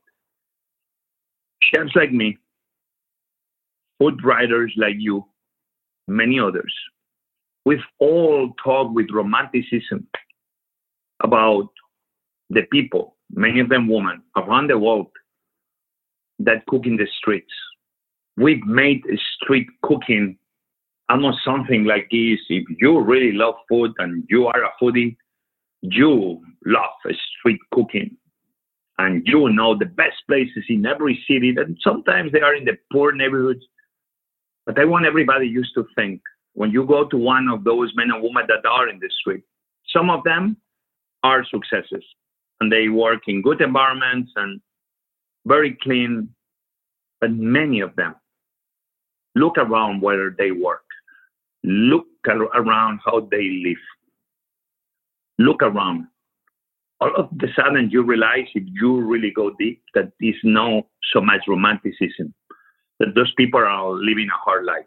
[1.62, 2.38] Chefs like me,
[3.99, 5.25] food writers like you,
[6.08, 6.73] many others,
[7.65, 10.08] we've all talked with romanticism
[11.23, 11.69] about
[12.49, 15.08] the people, many of them women, around the world
[16.39, 17.51] that cook in the streets.
[18.38, 19.01] We've made
[19.41, 20.38] street cooking
[21.10, 22.39] almost something like this.
[22.50, 25.15] If you really love food and you are a foodie,
[25.82, 26.92] you love
[27.40, 28.17] street cooking.
[28.98, 32.77] And you know the best places in every city and sometimes they are in the
[32.92, 33.63] poor neighborhoods.
[34.65, 36.21] But i want everybody used to think
[36.54, 39.44] when you go to one of those men and women that are in the street
[39.94, 40.58] some of them
[41.23, 42.04] are successes.
[42.62, 44.62] And they work in good environments and
[45.46, 46.29] very clean
[47.19, 48.15] but many of them
[49.36, 50.85] look around where they work
[51.66, 53.78] look around how they live
[55.38, 56.08] look around.
[57.02, 61.22] All of a sudden, you realize if you really go deep, that there's no so
[61.22, 62.34] much romanticism.
[63.00, 64.86] That those people are living a hard life.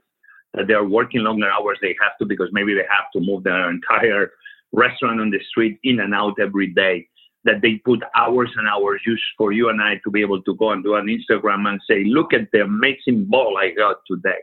[0.55, 3.45] That they are working longer hours they have to because maybe they have to move
[3.45, 4.31] their entire
[4.72, 7.07] restaurant on the street in and out every day.
[7.45, 10.55] that they put hours and hours just for you and I to be able to
[10.57, 14.41] go and do an Instagram and say, look at the amazing ball I got today.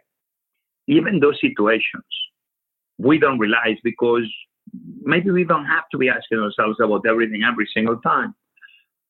[0.88, 2.06] Even those situations,
[2.98, 4.24] we don't realize because
[5.02, 8.34] maybe we don't have to be asking ourselves about everything every single time.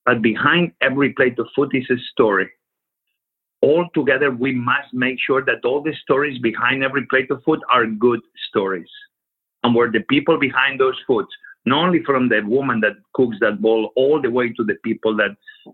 [0.06, 2.50] But behind every plate of food is a story.
[3.62, 7.60] All together, we must make sure that all the stories behind every plate of food
[7.72, 8.20] are good
[8.50, 8.90] stories.
[9.64, 11.30] And where the people behind those foods,
[11.66, 15.16] not only from the woman that cooks that bowl, all the way to the people
[15.18, 15.32] that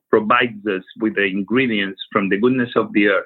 [0.09, 3.25] provides us with the ingredients from the goodness of the earth,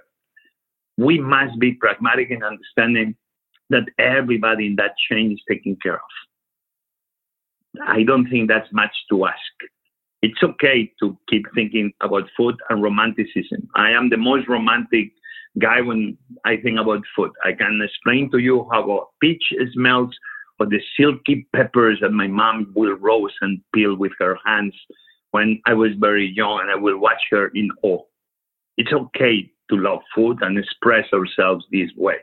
[0.97, 3.15] we must be pragmatic in understanding
[3.69, 6.01] that everybody in that chain is taken care of.
[7.87, 9.35] I don't think that's much to ask.
[10.21, 13.67] It's okay to keep thinking about food and romanticism.
[13.75, 15.11] I am the most romantic
[15.59, 17.31] guy when I think about food.
[17.43, 19.43] I can explain to you how a peach
[19.73, 20.15] smells
[20.59, 24.73] or the silky peppers that my mom will roast and peel with her hands
[25.31, 28.01] when I was very young and I will watch her in awe.
[28.77, 32.15] It's okay to love food and express ourselves this way,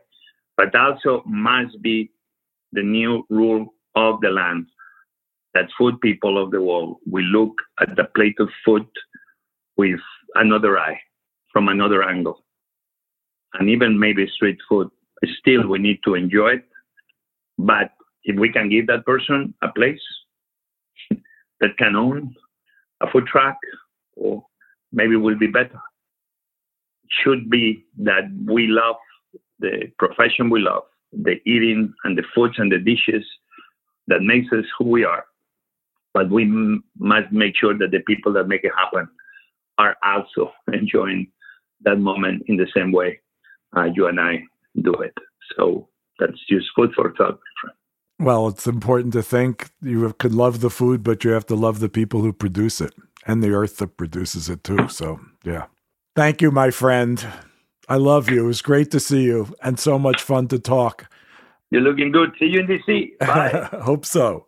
[0.57, 2.11] but also must be
[2.73, 4.67] the new rule of the land
[5.55, 8.87] that food people of the world will look at the plate of food
[9.77, 10.01] with
[10.35, 10.99] another eye,
[11.53, 12.45] from another angle.
[13.55, 14.89] And even maybe street food,
[15.39, 16.65] still we need to enjoy it.
[17.59, 17.91] But
[18.25, 20.01] if we can give that person a place
[21.61, 22.35] that can own
[23.03, 23.57] a food truck,
[24.17, 24.45] or
[24.93, 25.81] maybe will be better.
[27.23, 28.97] Should be that we love
[29.63, 30.83] the profession we love,
[31.13, 33.25] the eating and the foods and the dishes
[34.09, 35.25] that makes us who we are
[36.15, 39.09] but we m- must make sure that the people that make it happen
[39.79, 41.29] are also enjoying
[41.83, 43.21] that moment in the same way
[43.77, 44.43] uh, you and I
[44.81, 45.15] do it.
[45.57, 45.89] So
[46.19, 47.41] that's just food for thought,
[48.19, 51.81] Well, it's important to think you could love the food, but you have to love
[51.81, 52.95] the people who produce it
[53.27, 54.89] and the earth that produces it too.
[54.89, 55.67] So, yeah.
[56.15, 57.27] Thank you, my friend.
[57.93, 58.45] I love you.
[58.45, 61.13] It was great to see you and so much fun to talk.
[61.69, 62.33] You're looking good.
[62.39, 63.19] See you in DC.
[63.19, 63.69] Bye.
[63.83, 64.47] Hope so.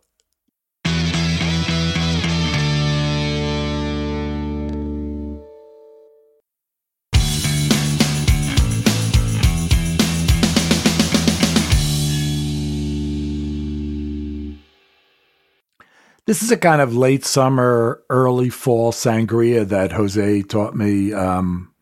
[16.25, 21.74] This is a kind of late summer, early fall sangria that Jose taught me um,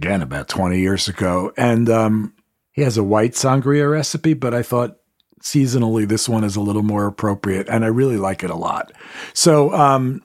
[0.00, 1.52] again about 20 years ago.
[1.58, 2.32] And um,
[2.72, 4.96] he has a white sangria recipe, but I thought
[5.42, 7.68] seasonally this one is a little more appropriate.
[7.68, 8.92] And I really like it a lot.
[9.34, 10.22] So, um,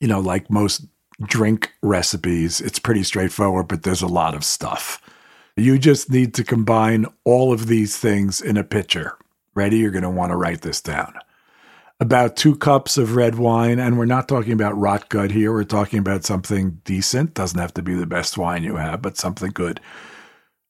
[0.00, 0.84] you know, like most
[1.22, 5.00] drink recipes, it's pretty straightforward, but there's a lot of stuff.
[5.56, 9.16] You just need to combine all of these things in a pitcher.
[9.54, 9.78] Ready?
[9.78, 11.14] You're going to want to write this down
[11.98, 15.52] about two cups of red wine, and we're not talking about rot gut here.
[15.52, 17.34] We're talking about something decent.
[17.34, 19.80] Doesn't have to be the best wine you have, but something good.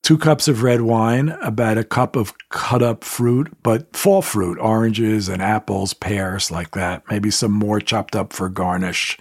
[0.02, 4.56] Two cups of red wine, about a cup of cut up fruit, but fall fruit,
[4.60, 7.02] oranges and apples, pears, like that.
[7.10, 9.18] Maybe some more chopped up for garnish.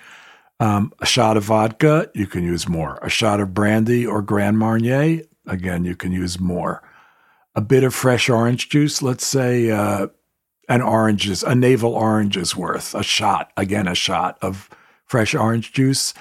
[0.59, 2.99] Um, a shot of vodka, you can use more.
[3.01, 6.83] A shot of brandy or Grand Marnier, again, you can use more.
[7.55, 10.07] A bit of fresh orange juice, let's say uh,
[10.69, 14.69] an oranges, a navel orange's worth, a shot, again, a shot of
[15.05, 16.13] fresh orange juice,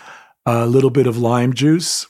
[0.47, 2.07] a little bit of lime juice,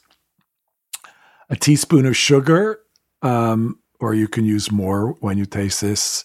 [1.49, 2.81] a teaspoon of sugar,
[3.23, 6.25] um, or you can use more when you taste this,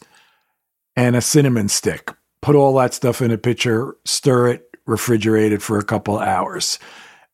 [0.96, 2.12] and a cinnamon stick.
[2.42, 6.80] Put all that stuff in a pitcher, stir it, refrigerate it for a couple hours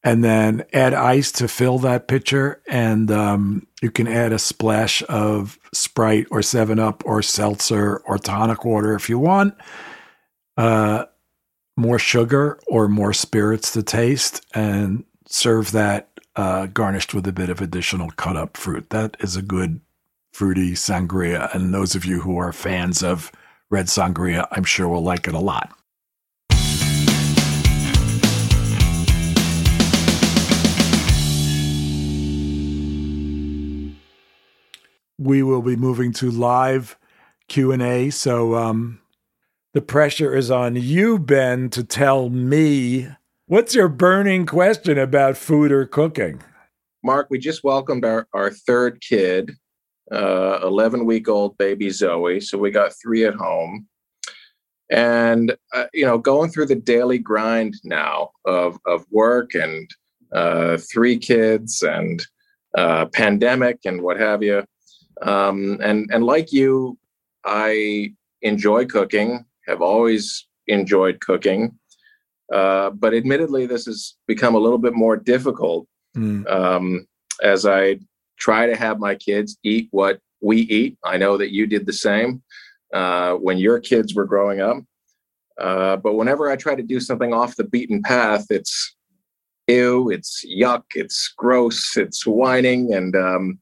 [0.05, 2.61] and then add ice to fill that pitcher.
[2.67, 8.19] And um, you can add a splash of Sprite or 7 Up or seltzer or
[8.19, 9.55] tonic water if you want.
[10.55, 11.05] Uh,
[11.75, 17.49] more sugar or more spirits to taste, and serve that uh, garnished with a bit
[17.49, 18.91] of additional cut up fruit.
[18.91, 19.81] That is a good
[20.31, 21.53] fruity sangria.
[21.53, 23.31] And those of you who are fans of
[23.69, 25.73] red sangria, I'm sure will like it a lot.
[35.25, 36.97] We will be moving to live
[37.47, 38.99] q&a so um,
[39.75, 43.09] the pressure is on you ben to tell me
[43.47, 46.41] what's your burning question about food or cooking?
[47.03, 49.51] Mark we just welcomed our, our third kid
[50.11, 53.85] 11 uh, week old baby zoe so we got three at home.
[54.89, 59.89] And uh, you know going through the daily grind now of, of work and
[60.31, 62.25] uh, three kids and
[62.77, 64.63] uh, pandemic and what have you
[65.21, 66.97] um, and and like you,
[67.43, 69.45] I enjoy cooking.
[69.67, 71.77] Have always enjoyed cooking.
[72.53, 76.47] Uh, but admittedly, this has become a little bit more difficult mm.
[76.51, 77.07] um,
[77.41, 77.99] as I
[78.37, 80.97] try to have my kids eat what we eat.
[81.03, 82.43] I know that you did the same
[82.93, 84.77] uh, when your kids were growing up.
[85.59, 88.95] Uh, but whenever I try to do something off the beaten path, it's
[89.67, 93.59] ew, it's yuck, it's gross, it's whining, and um,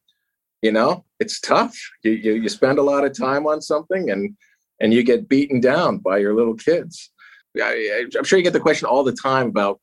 [0.62, 1.76] you know, it's tough.
[2.03, 4.36] You, you you spend a lot of time on something, and
[4.82, 6.93] and you get beaten down by your little kids.
[7.57, 9.80] I, I'm sure you get the question all the time about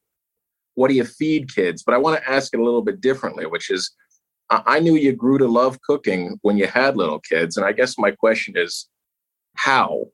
[0.74, 3.47] what do you feed kids, but I want to ask it a little bit differently,
[3.47, 3.93] which is,
[4.51, 7.99] I knew you grew to love cooking when you had little kids, and I guess
[7.99, 8.88] my question is,
[9.57, 10.07] how?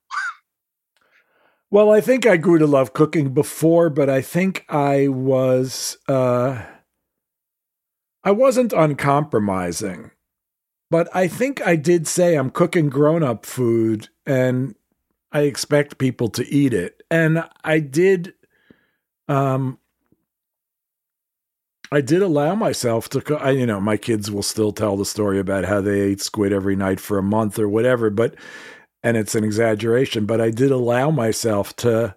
[1.70, 6.62] Well, I think I grew to love cooking before, but I think I was uh
[8.22, 10.10] I wasn't uncompromising.
[10.90, 14.74] But I think I did say I'm cooking grown-up food and
[15.32, 17.02] I expect people to eat it.
[17.10, 18.34] And I did
[19.28, 19.78] um
[21.92, 23.40] I did allow myself to cook.
[23.40, 26.52] I, you know, my kids will still tell the story about how they ate squid
[26.52, 28.34] every night for a month or whatever, but
[29.02, 32.16] and it's an exaggeration, but I did allow myself to,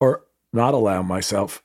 [0.00, 1.62] or not allow myself.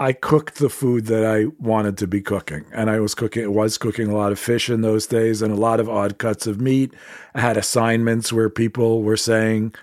[0.00, 3.52] I cooked the food that I wanted to be cooking, and I was cooking.
[3.52, 6.46] Was cooking a lot of fish in those days, and a lot of odd cuts
[6.46, 6.94] of meat.
[7.34, 9.74] I had assignments where people were saying,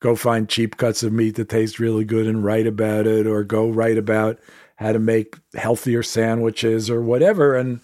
[0.00, 3.42] "Go find cheap cuts of meat that taste really good and write about it," or
[3.42, 4.38] "Go write about
[4.76, 7.56] how to make healthier sandwiches," or whatever.
[7.56, 7.80] And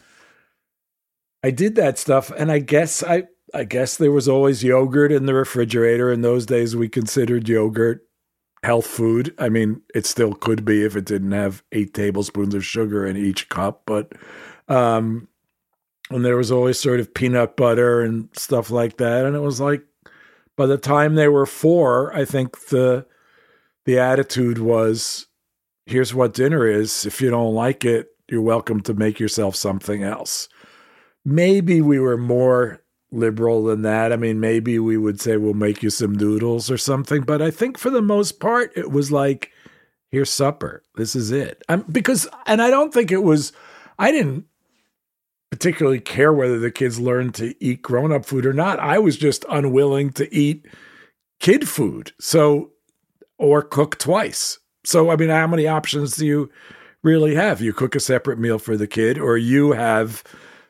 [1.43, 3.25] I did that stuff, and I guess I
[3.55, 6.13] I guess there was always yogurt in the refrigerator.
[6.13, 8.07] In those days, we considered yogurt
[8.63, 9.35] health food.
[9.39, 13.17] I mean, it still could be if it didn't have eight tablespoons of sugar in
[13.17, 14.13] each cup, but
[14.69, 15.29] um,
[16.11, 19.25] and there was always sort of peanut butter and stuff like that.
[19.25, 19.83] And it was like
[20.57, 23.07] by the time they were four, I think the
[23.85, 25.27] the attitude was,
[25.87, 27.05] "Here's what dinner is.
[27.05, 30.49] If you don't like it, you're welcome to make yourself something else."
[31.25, 32.83] Maybe we were more
[33.13, 34.13] liberal than that.
[34.13, 37.51] I mean, maybe we would say we'll make you some noodles or something, but I
[37.51, 39.51] think for the most part, it was like,
[40.11, 40.83] here's supper.
[40.97, 41.63] This is it.
[41.69, 43.53] I'm, because, and I don't think it was,
[43.99, 44.47] I didn't
[45.51, 48.81] particularly care whether the kids learned to eat grown up food or not.
[48.81, 50.67] I was just unwilling to eat
[51.39, 52.13] kid food.
[52.19, 52.71] So,
[53.39, 54.59] or cook twice.
[54.85, 56.51] So, I mean, how many options do you
[57.03, 57.61] really have?
[57.61, 60.25] You cook a separate meal for the kid, or you have,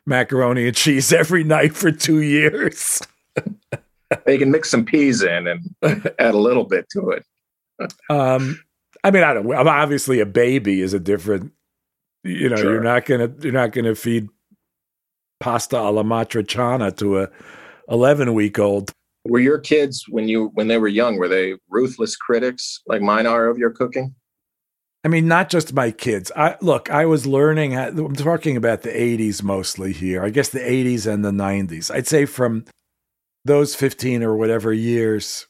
[0.05, 3.01] macaroni and cheese every night for two years.
[4.25, 7.25] they can mix some peas in and add a little bit to it.
[8.09, 8.61] um,
[9.03, 9.51] I mean, I don't.
[9.53, 11.51] Obviously, a baby is a different.
[12.23, 12.73] You know, sure.
[12.73, 14.29] you're not gonna you're not gonna feed
[15.41, 17.29] pasta alla matriciana to a
[17.89, 18.91] 11 week old.
[19.25, 21.17] Were your kids when you when they were young?
[21.17, 24.15] Were they ruthless critics like mine are of your cooking?
[25.03, 26.31] I mean, not just my kids.
[26.35, 27.77] I look, I was learning.
[27.77, 30.23] I'm talking about the 80s mostly here.
[30.23, 31.93] I guess the 80s and the 90s.
[31.93, 32.65] I'd say from
[33.43, 35.47] those 15 or whatever years,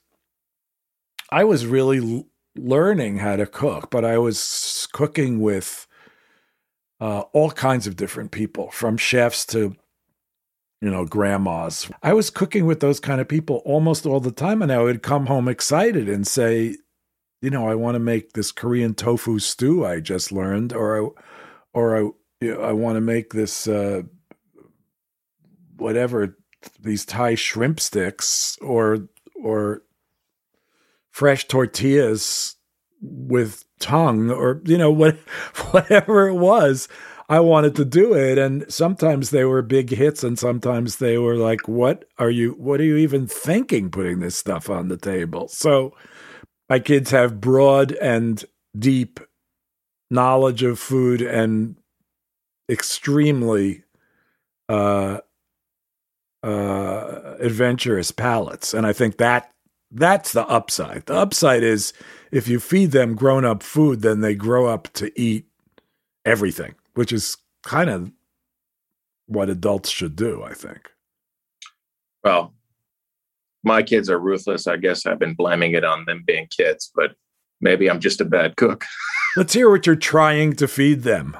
[1.30, 2.26] I was really
[2.56, 5.88] learning how to cook, but I was cooking with
[7.00, 9.76] uh, all kinds of different people, from chefs to
[10.84, 11.90] you know, grandmas.
[12.04, 15.02] I was cooking with those kind of people almost all the time, and I would
[15.02, 16.76] come home excited and say,
[17.44, 21.10] you know, I want to make this Korean tofu stew I just learned, or I,
[21.74, 22.00] or I,
[22.40, 24.04] you know, I want to make this uh,
[25.76, 26.38] whatever
[26.80, 29.82] these Thai shrimp sticks, or or
[31.12, 32.56] fresh tortillas
[33.02, 35.18] with tongue, or you know what,
[35.72, 36.88] whatever it was.
[37.28, 41.36] I wanted to do it, and sometimes they were big hits, and sometimes they were
[41.36, 42.54] like, "What are you?
[42.54, 43.92] What are you even thinking?
[43.92, 45.94] Putting this stuff on the table?" So
[46.70, 48.44] my kids have broad and
[48.78, 49.20] deep
[50.10, 51.76] knowledge of food and
[52.70, 53.84] extremely
[54.70, 55.20] uh,
[56.44, 59.52] uh, adventurous palates, and I think that
[59.92, 61.06] that's the upside.
[61.06, 61.94] The upside is
[62.32, 65.46] if you feed them grown up food, then they grow up to eat
[66.26, 68.12] everything, which is kind of
[69.28, 70.90] what adults should do, I think.
[72.24, 72.54] Well,
[73.64, 74.68] my kids are ruthless.
[74.68, 77.16] I guess I've been blaming it on them being kids, but
[77.62, 78.86] maybe I'm just a bad cook.
[79.38, 81.38] Let's hear what you're trying to feed them.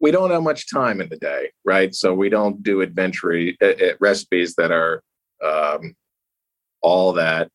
[0.00, 1.94] We don't have much time in the day, right?
[1.94, 5.02] So we don't do adventure uh, recipes that are
[5.44, 5.94] um,
[6.80, 7.50] all that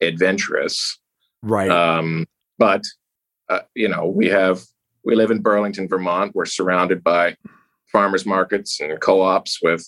[0.00, 0.98] adventurous,
[1.42, 1.70] right?
[1.70, 2.26] Um,
[2.58, 2.84] but
[3.48, 4.62] uh, you know, we have
[5.04, 6.34] we live in Burlington, Vermont.
[6.34, 7.36] We're surrounded by
[7.90, 9.86] farmers markets and co-ops with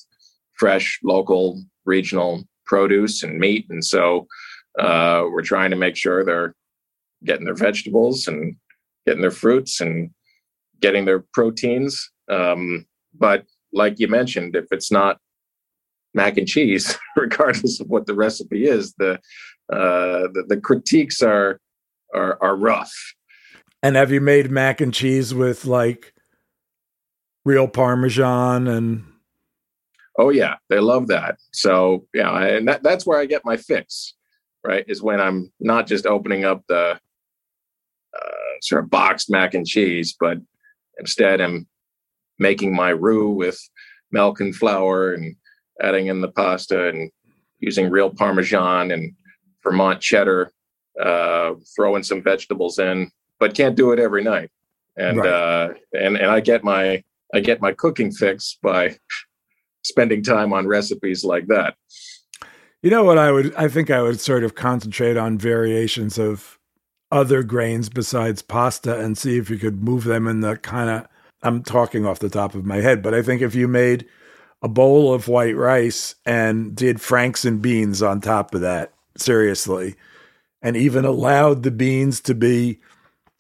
[0.59, 4.27] fresh, local, regional produce and meat, and so
[4.79, 6.55] uh, we're trying to make sure they're
[7.25, 8.55] getting their vegetables and
[9.07, 10.11] getting their fruits and
[10.81, 12.11] getting their proteins.
[12.31, 12.87] Um,
[13.19, 15.19] but like you mentioned, if it's not
[16.15, 19.15] mac and cheese, regardless of what the recipe is, the
[19.73, 21.61] uh, the, the critiques are
[22.15, 22.93] are are rough.
[23.83, 26.13] And have you made mac and cheese with like
[27.45, 29.05] real Parmesan and?
[30.19, 31.39] Oh yeah, they love that.
[31.53, 34.15] So yeah, and that, that's where I get my fix.
[34.65, 36.99] Right, is when I'm not just opening up the
[38.15, 40.39] uh, sort of boxed mac and cheese, but
[40.99, 41.69] instead I'm
[42.39, 43.59] making my roux with
[44.11, 45.37] milk and flour and
[45.81, 47.11] adding in the pasta and
[47.61, 49.15] using real Parmesan and
[49.63, 50.53] Vermont cheddar,
[51.01, 54.51] uh, throwing some vegetables in, but can't do it every night.
[54.97, 55.29] And right.
[55.29, 57.03] uh, and and I get my
[57.33, 58.97] I get my cooking fix by
[59.89, 61.75] spending time on recipes like that.
[62.83, 66.59] You know what I would I think I would sort of concentrate on variations of
[67.11, 71.09] other grains besides pasta and see if you could move them in the kind of
[71.43, 74.07] I'm talking off the top of my head, but I think if you made
[74.63, 79.95] a bowl of white rice and did franks and beans on top of that, seriously,
[80.63, 82.81] and even allowed the beans to be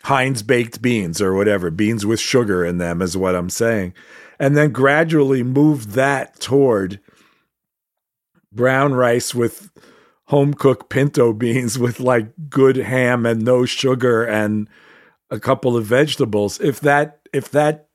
[0.05, 3.95] Heinz baked beans or whatever, beans with sugar in them is what I'm saying.
[4.39, 7.01] And then gradually moved that toward
[8.53, 9.71] brown rice with
[10.27, 14.69] home cooked pinto beans with like good ham and no sugar and
[15.31, 16.61] a couple of vegetables.
[16.61, 17.89] If that if that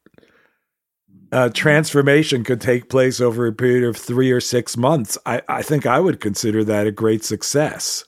[1.32, 5.64] uh, transformation could take place over a period of three or six months, I, I
[5.64, 8.06] think I would consider that a great success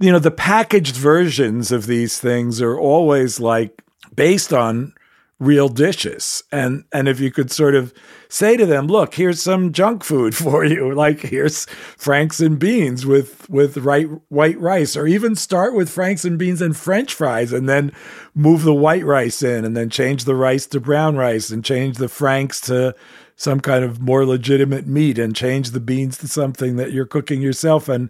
[0.00, 3.82] you know, the packaged versions of these things are always like
[4.14, 4.92] based on
[5.38, 6.42] real dishes.
[6.52, 7.92] And and if you could sort of
[8.28, 10.94] say to them, look, here's some junk food for you.
[10.94, 16.24] Like here's franks and beans with with right white rice or even start with franks
[16.24, 17.92] and beans and french fries and then
[18.34, 21.98] move the white rice in and then change the rice to brown rice and change
[21.98, 22.94] the franks to
[23.36, 27.42] some kind of more legitimate meat and change the beans to something that you're cooking
[27.42, 28.08] yourself and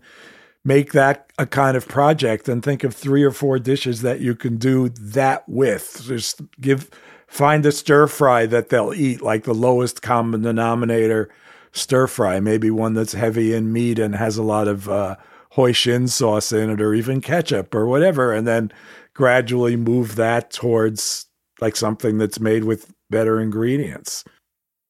[0.64, 4.34] make that a kind of project and think of three or four dishes that you
[4.34, 6.02] can do that with.
[6.04, 6.90] Just give
[7.34, 11.28] find a stir fry that they'll eat, like the lowest common denominator
[11.72, 15.16] stir fry, maybe one that's heavy in meat and has a lot of uh,
[15.56, 18.72] hoisin sauce in it, or even ketchup or whatever, and then
[19.14, 21.26] gradually move that towards
[21.60, 24.22] like something that's made with better ingredients.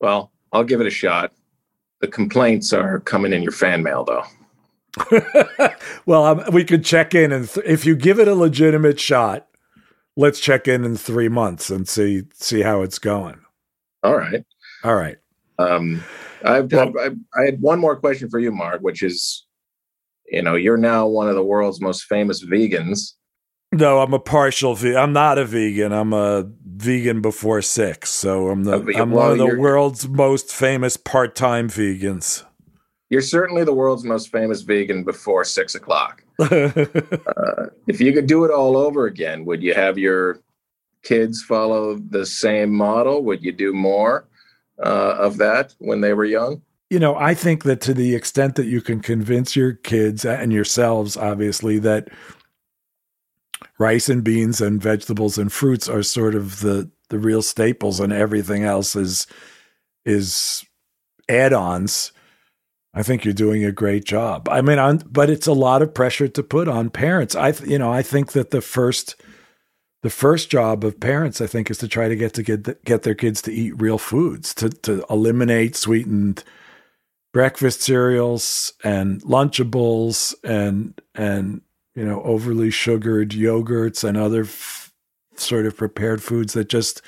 [0.02, 1.32] Well, I'll give it a shot.
[2.02, 4.24] The complaints are coming in your fan mail, though.
[6.06, 9.48] well, um, we could check in, and th- if you give it a legitimate shot,
[10.16, 13.40] let's check in in three months and see see how it's going.
[14.02, 14.44] All right,
[14.82, 15.16] all right.
[15.58, 16.02] Um,
[16.44, 19.46] I've, well, I've, I had one more question for you, Mark, which is,
[20.26, 23.12] you know, you're now one of the world's most famous vegans.
[23.72, 24.98] No, I'm a partial vegan.
[24.98, 25.92] I'm not a vegan.
[25.92, 28.10] I'm a vegan before six.
[28.10, 32.44] So I'm the I'm well, one of the world's most famous part-time vegans
[33.14, 36.23] you're certainly the world's most famous vegan before six o'clock.
[36.38, 36.46] Uh,
[37.86, 40.40] if you could do it all over again, would you have your
[41.02, 43.22] kids follow the same model?
[43.24, 44.26] Would you do more
[44.82, 46.62] uh, of that when they were young?
[46.90, 50.52] You know, I think that to the extent that you can convince your kids and
[50.52, 52.08] yourselves, obviously, that
[53.78, 58.12] rice and beans and vegetables and fruits are sort of the the real staples, and
[58.12, 59.26] everything else is
[60.04, 60.64] is
[61.28, 62.12] add-ons
[62.94, 64.48] I think you're doing a great job.
[64.48, 67.34] I mean, on, but it's a lot of pressure to put on parents.
[67.34, 69.16] I, you know, I think that the first,
[70.02, 73.02] the first job of parents, I think, is to try to get to get get
[73.02, 76.44] their kids to eat real foods, to to eliminate sweetened
[77.32, 81.62] breakfast cereals and Lunchables and and
[81.96, 84.92] you know overly sugared yogurts and other f-
[85.34, 87.02] sort of prepared foods that just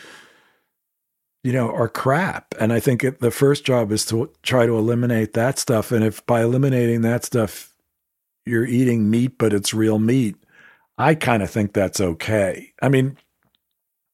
[1.47, 2.57] you know, are crap.
[2.59, 5.93] And I think it, the first job is to try to eliminate that stuff.
[5.93, 7.73] And if by eliminating that stuff,
[8.45, 10.35] you're eating meat, but it's real meat,
[10.99, 12.73] I kind of think that's okay.
[12.83, 13.17] I mean,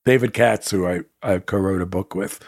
[0.05, 2.39] David Katz, who I, I co wrote a book with,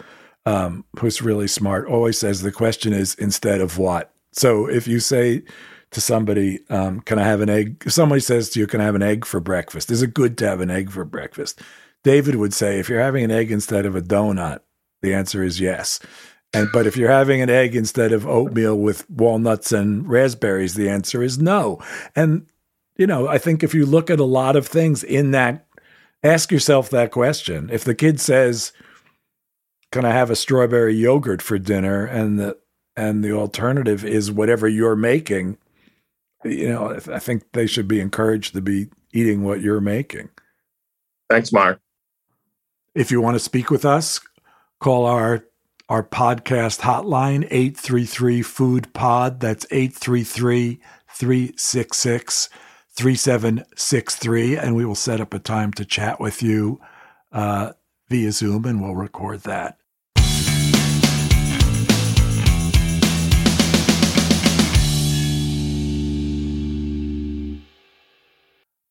[0.44, 4.12] um, who's really smart, always says the question is instead of what.
[4.32, 5.44] So if you say
[5.92, 7.84] to somebody, um, Can I have an egg?
[7.86, 9.90] If somebody says to you, Can I have an egg for breakfast?
[9.90, 11.62] Is it good to have an egg for breakfast?
[12.02, 14.60] David would say, If you're having an egg instead of a donut,
[15.04, 16.00] the answer is yes.
[16.52, 20.88] And but if you're having an egg instead of oatmeal with walnuts and raspberries, the
[20.88, 21.80] answer is no.
[22.14, 22.46] And
[22.96, 25.66] you know, I think if you look at a lot of things in that,
[26.22, 27.68] ask yourself that question.
[27.72, 28.72] If the kid says,
[29.90, 32.56] "Can I have a strawberry yogurt for dinner?" and the
[32.96, 35.58] and the alternative is whatever you're making,
[36.44, 40.28] you know, I think they should be encouraged to be eating what you're making.
[41.28, 41.80] Thanks, Mark.
[42.94, 44.20] If you want to speak with us,
[44.80, 45.46] call our
[45.88, 49.40] our podcast hotline 833 food pod.
[49.40, 52.48] That's 833 366
[52.96, 56.80] 3763 and we will set up a time to chat with you
[57.32, 57.72] uh,
[58.08, 59.78] via zoom and we'll record that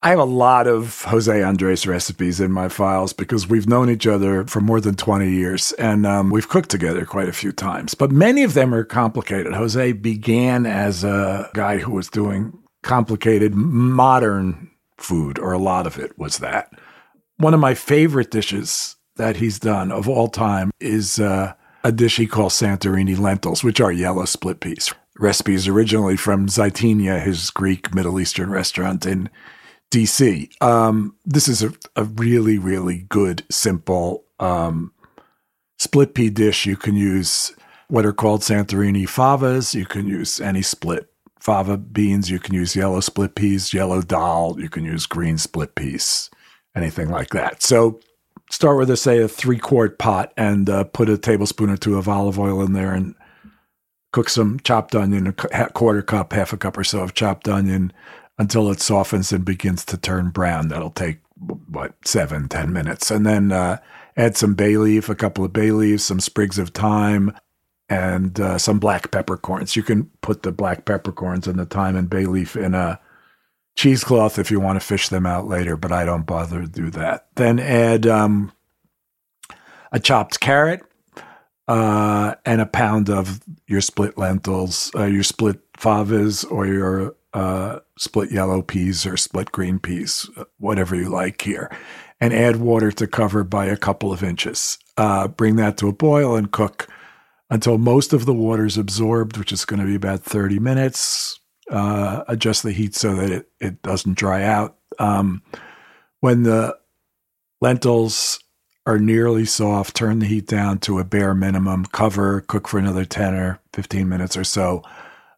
[0.03, 4.05] I have a lot of Jose Andres recipes in my files because we've known each
[4.05, 7.95] other for more than 20 years and um, we've cooked together quite a few times.
[7.95, 9.53] But many of them are complicated.
[9.53, 12.51] Jose began as a guy who was doing
[12.81, 16.73] complicated modern food, or a lot of it was that.
[17.37, 21.53] One of my favorite dishes that he's done of all time is uh,
[21.85, 24.93] a dish he calls Santorini lentils, which are yellow split peas.
[25.17, 29.29] Recipes originally from Zaytinya, his Greek Middle Eastern restaurant in
[29.93, 30.61] DC.
[30.61, 34.91] Um, this is a, a, really, really good, simple um,
[35.77, 36.65] split pea dish.
[36.65, 37.53] You can use
[37.89, 39.75] what are called Santorini favas.
[39.75, 42.31] You can use any split fava beans.
[42.31, 44.55] You can use yellow split peas, yellow dal.
[44.57, 46.31] You can use green split peas,
[46.75, 47.61] anything like that.
[47.61, 47.99] So
[48.49, 51.99] start with, a, say, a three quart pot and uh, put a tablespoon or two
[51.99, 53.13] of olive oil in there and
[54.11, 57.93] cook some chopped onion, a quarter cup, half a cup or so of chopped onion
[58.37, 60.69] until it softens and begins to turn brown.
[60.69, 61.19] That'll take
[61.67, 63.77] what seven, ten minutes, and then uh,
[64.17, 67.35] add some bay leaf, a couple of bay leaves, some sprigs of thyme,
[67.89, 69.75] and uh, some black peppercorns.
[69.75, 72.99] You can put the black peppercorns and the thyme and bay leaf in a
[73.75, 76.89] cheesecloth if you want to fish them out later, but I don't bother to do
[76.91, 77.27] that.
[77.35, 78.51] Then add um,
[79.91, 80.81] a chopped carrot
[81.67, 87.79] uh, and a pound of your split lentils, uh, your split favas, or your uh,
[87.97, 91.71] split yellow peas or split green peas, whatever you like here,
[92.21, 94.77] and add water to cover by a couple of inches.
[94.97, 96.87] Uh, bring that to a boil and cook
[97.49, 101.39] until most of the water is absorbed, which is going to be about 30 minutes.
[101.69, 104.77] Uh, adjust the heat so that it, it doesn't dry out.
[104.99, 105.41] Um,
[106.19, 106.77] when the
[107.61, 108.39] lentils
[108.85, 113.05] are nearly soft, turn the heat down to a bare minimum, cover, cook for another
[113.05, 114.83] 10 or 15 minutes or so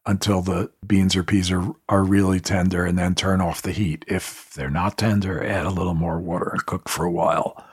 [0.05, 4.05] until the beans or peas are, are really tender and then turn off the heat.
[4.07, 7.63] If they're not tender, add a little more water and cook for a while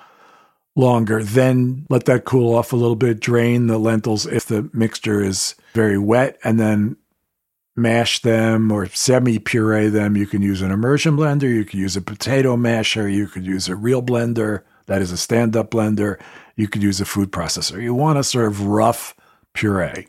[0.74, 1.22] longer.
[1.22, 3.20] Then let that cool off a little bit.
[3.20, 6.96] Drain the lentils if the mixture is very wet and then
[7.76, 10.16] mash them or semi puree them.
[10.16, 13.68] You can use an immersion blender, you can use a potato masher, you could use
[13.68, 16.20] a real blender that is a stand up blender,
[16.56, 17.80] you could use a food processor.
[17.80, 19.14] You want a sort of rough
[19.54, 20.06] puree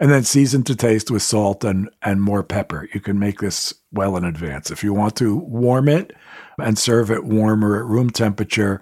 [0.00, 2.88] and then season to taste with salt and and more pepper.
[2.92, 4.70] You can make this well in advance.
[4.70, 6.12] If you want to warm it
[6.58, 8.80] and serve it warmer at room temperature,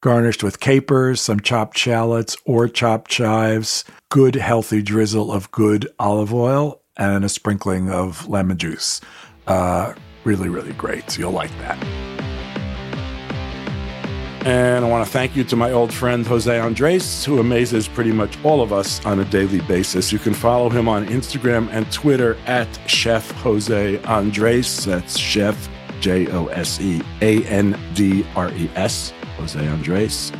[0.00, 6.32] garnished with capers, some chopped shallots or chopped chives, good healthy drizzle of good olive
[6.32, 9.00] oil, and a sprinkling of lemon juice.
[9.46, 9.92] Uh,
[10.24, 11.10] really, really great.
[11.10, 12.29] So you'll like that.
[14.44, 18.12] And I want to thank you to my old friend Jose Andres, who amazes pretty
[18.12, 20.12] much all of us on a daily basis.
[20.12, 24.86] You can follow him on Instagram and Twitter at Chef Jose Andres.
[24.86, 25.68] That's Chef,
[26.00, 30.32] J O S E A N D R E S, Jose Andres.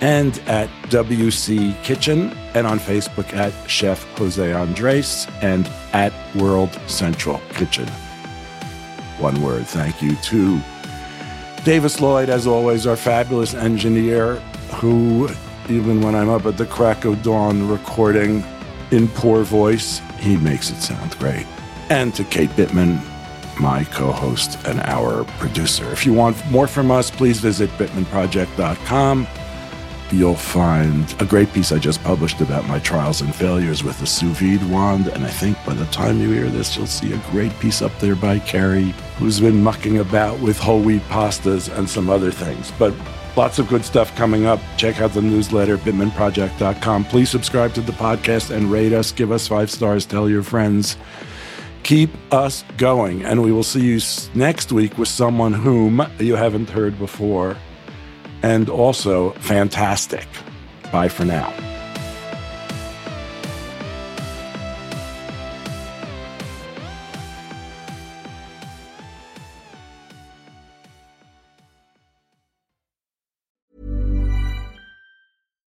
[0.00, 7.40] And at WC Kitchen, and on Facebook at Chef Jose Andres, and at World Central
[7.50, 7.88] Kitchen.
[9.18, 10.60] One word thank you to
[11.64, 14.36] Davis Lloyd, as always, our fabulous engineer,
[14.74, 15.28] who,
[15.68, 18.44] even when I'm up at the crack of dawn recording
[18.90, 21.46] in poor voice, he makes it sound great.
[21.88, 23.00] And to Kate Bittman,
[23.60, 25.90] my co host and our producer.
[25.92, 29.28] If you want more from us, please visit bittmanproject.com
[30.12, 34.06] you'll find a great piece I just published about my trials and failures with the
[34.06, 35.08] sous vide wand.
[35.08, 37.96] And I think by the time you hear this, you'll see a great piece up
[37.98, 42.70] there by Carrie, who's been mucking about with whole wheat pastas and some other things.
[42.78, 42.94] But
[43.36, 44.60] lots of good stuff coming up.
[44.76, 47.04] Check out the newsletter, bittmanproject.com.
[47.06, 49.12] Please subscribe to the podcast and rate us.
[49.12, 50.04] Give us five stars.
[50.04, 50.96] Tell your friends.
[51.82, 53.24] Keep us going.
[53.24, 54.00] And we will see you
[54.34, 57.56] next week with someone whom you haven't heard before
[58.42, 60.26] and also fantastic.
[60.90, 61.52] Bye for now.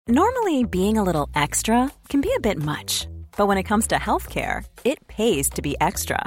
[0.09, 3.09] Normally, being a little extra can be a bit much,
[3.39, 6.27] but when it comes to healthcare, it pays to be extra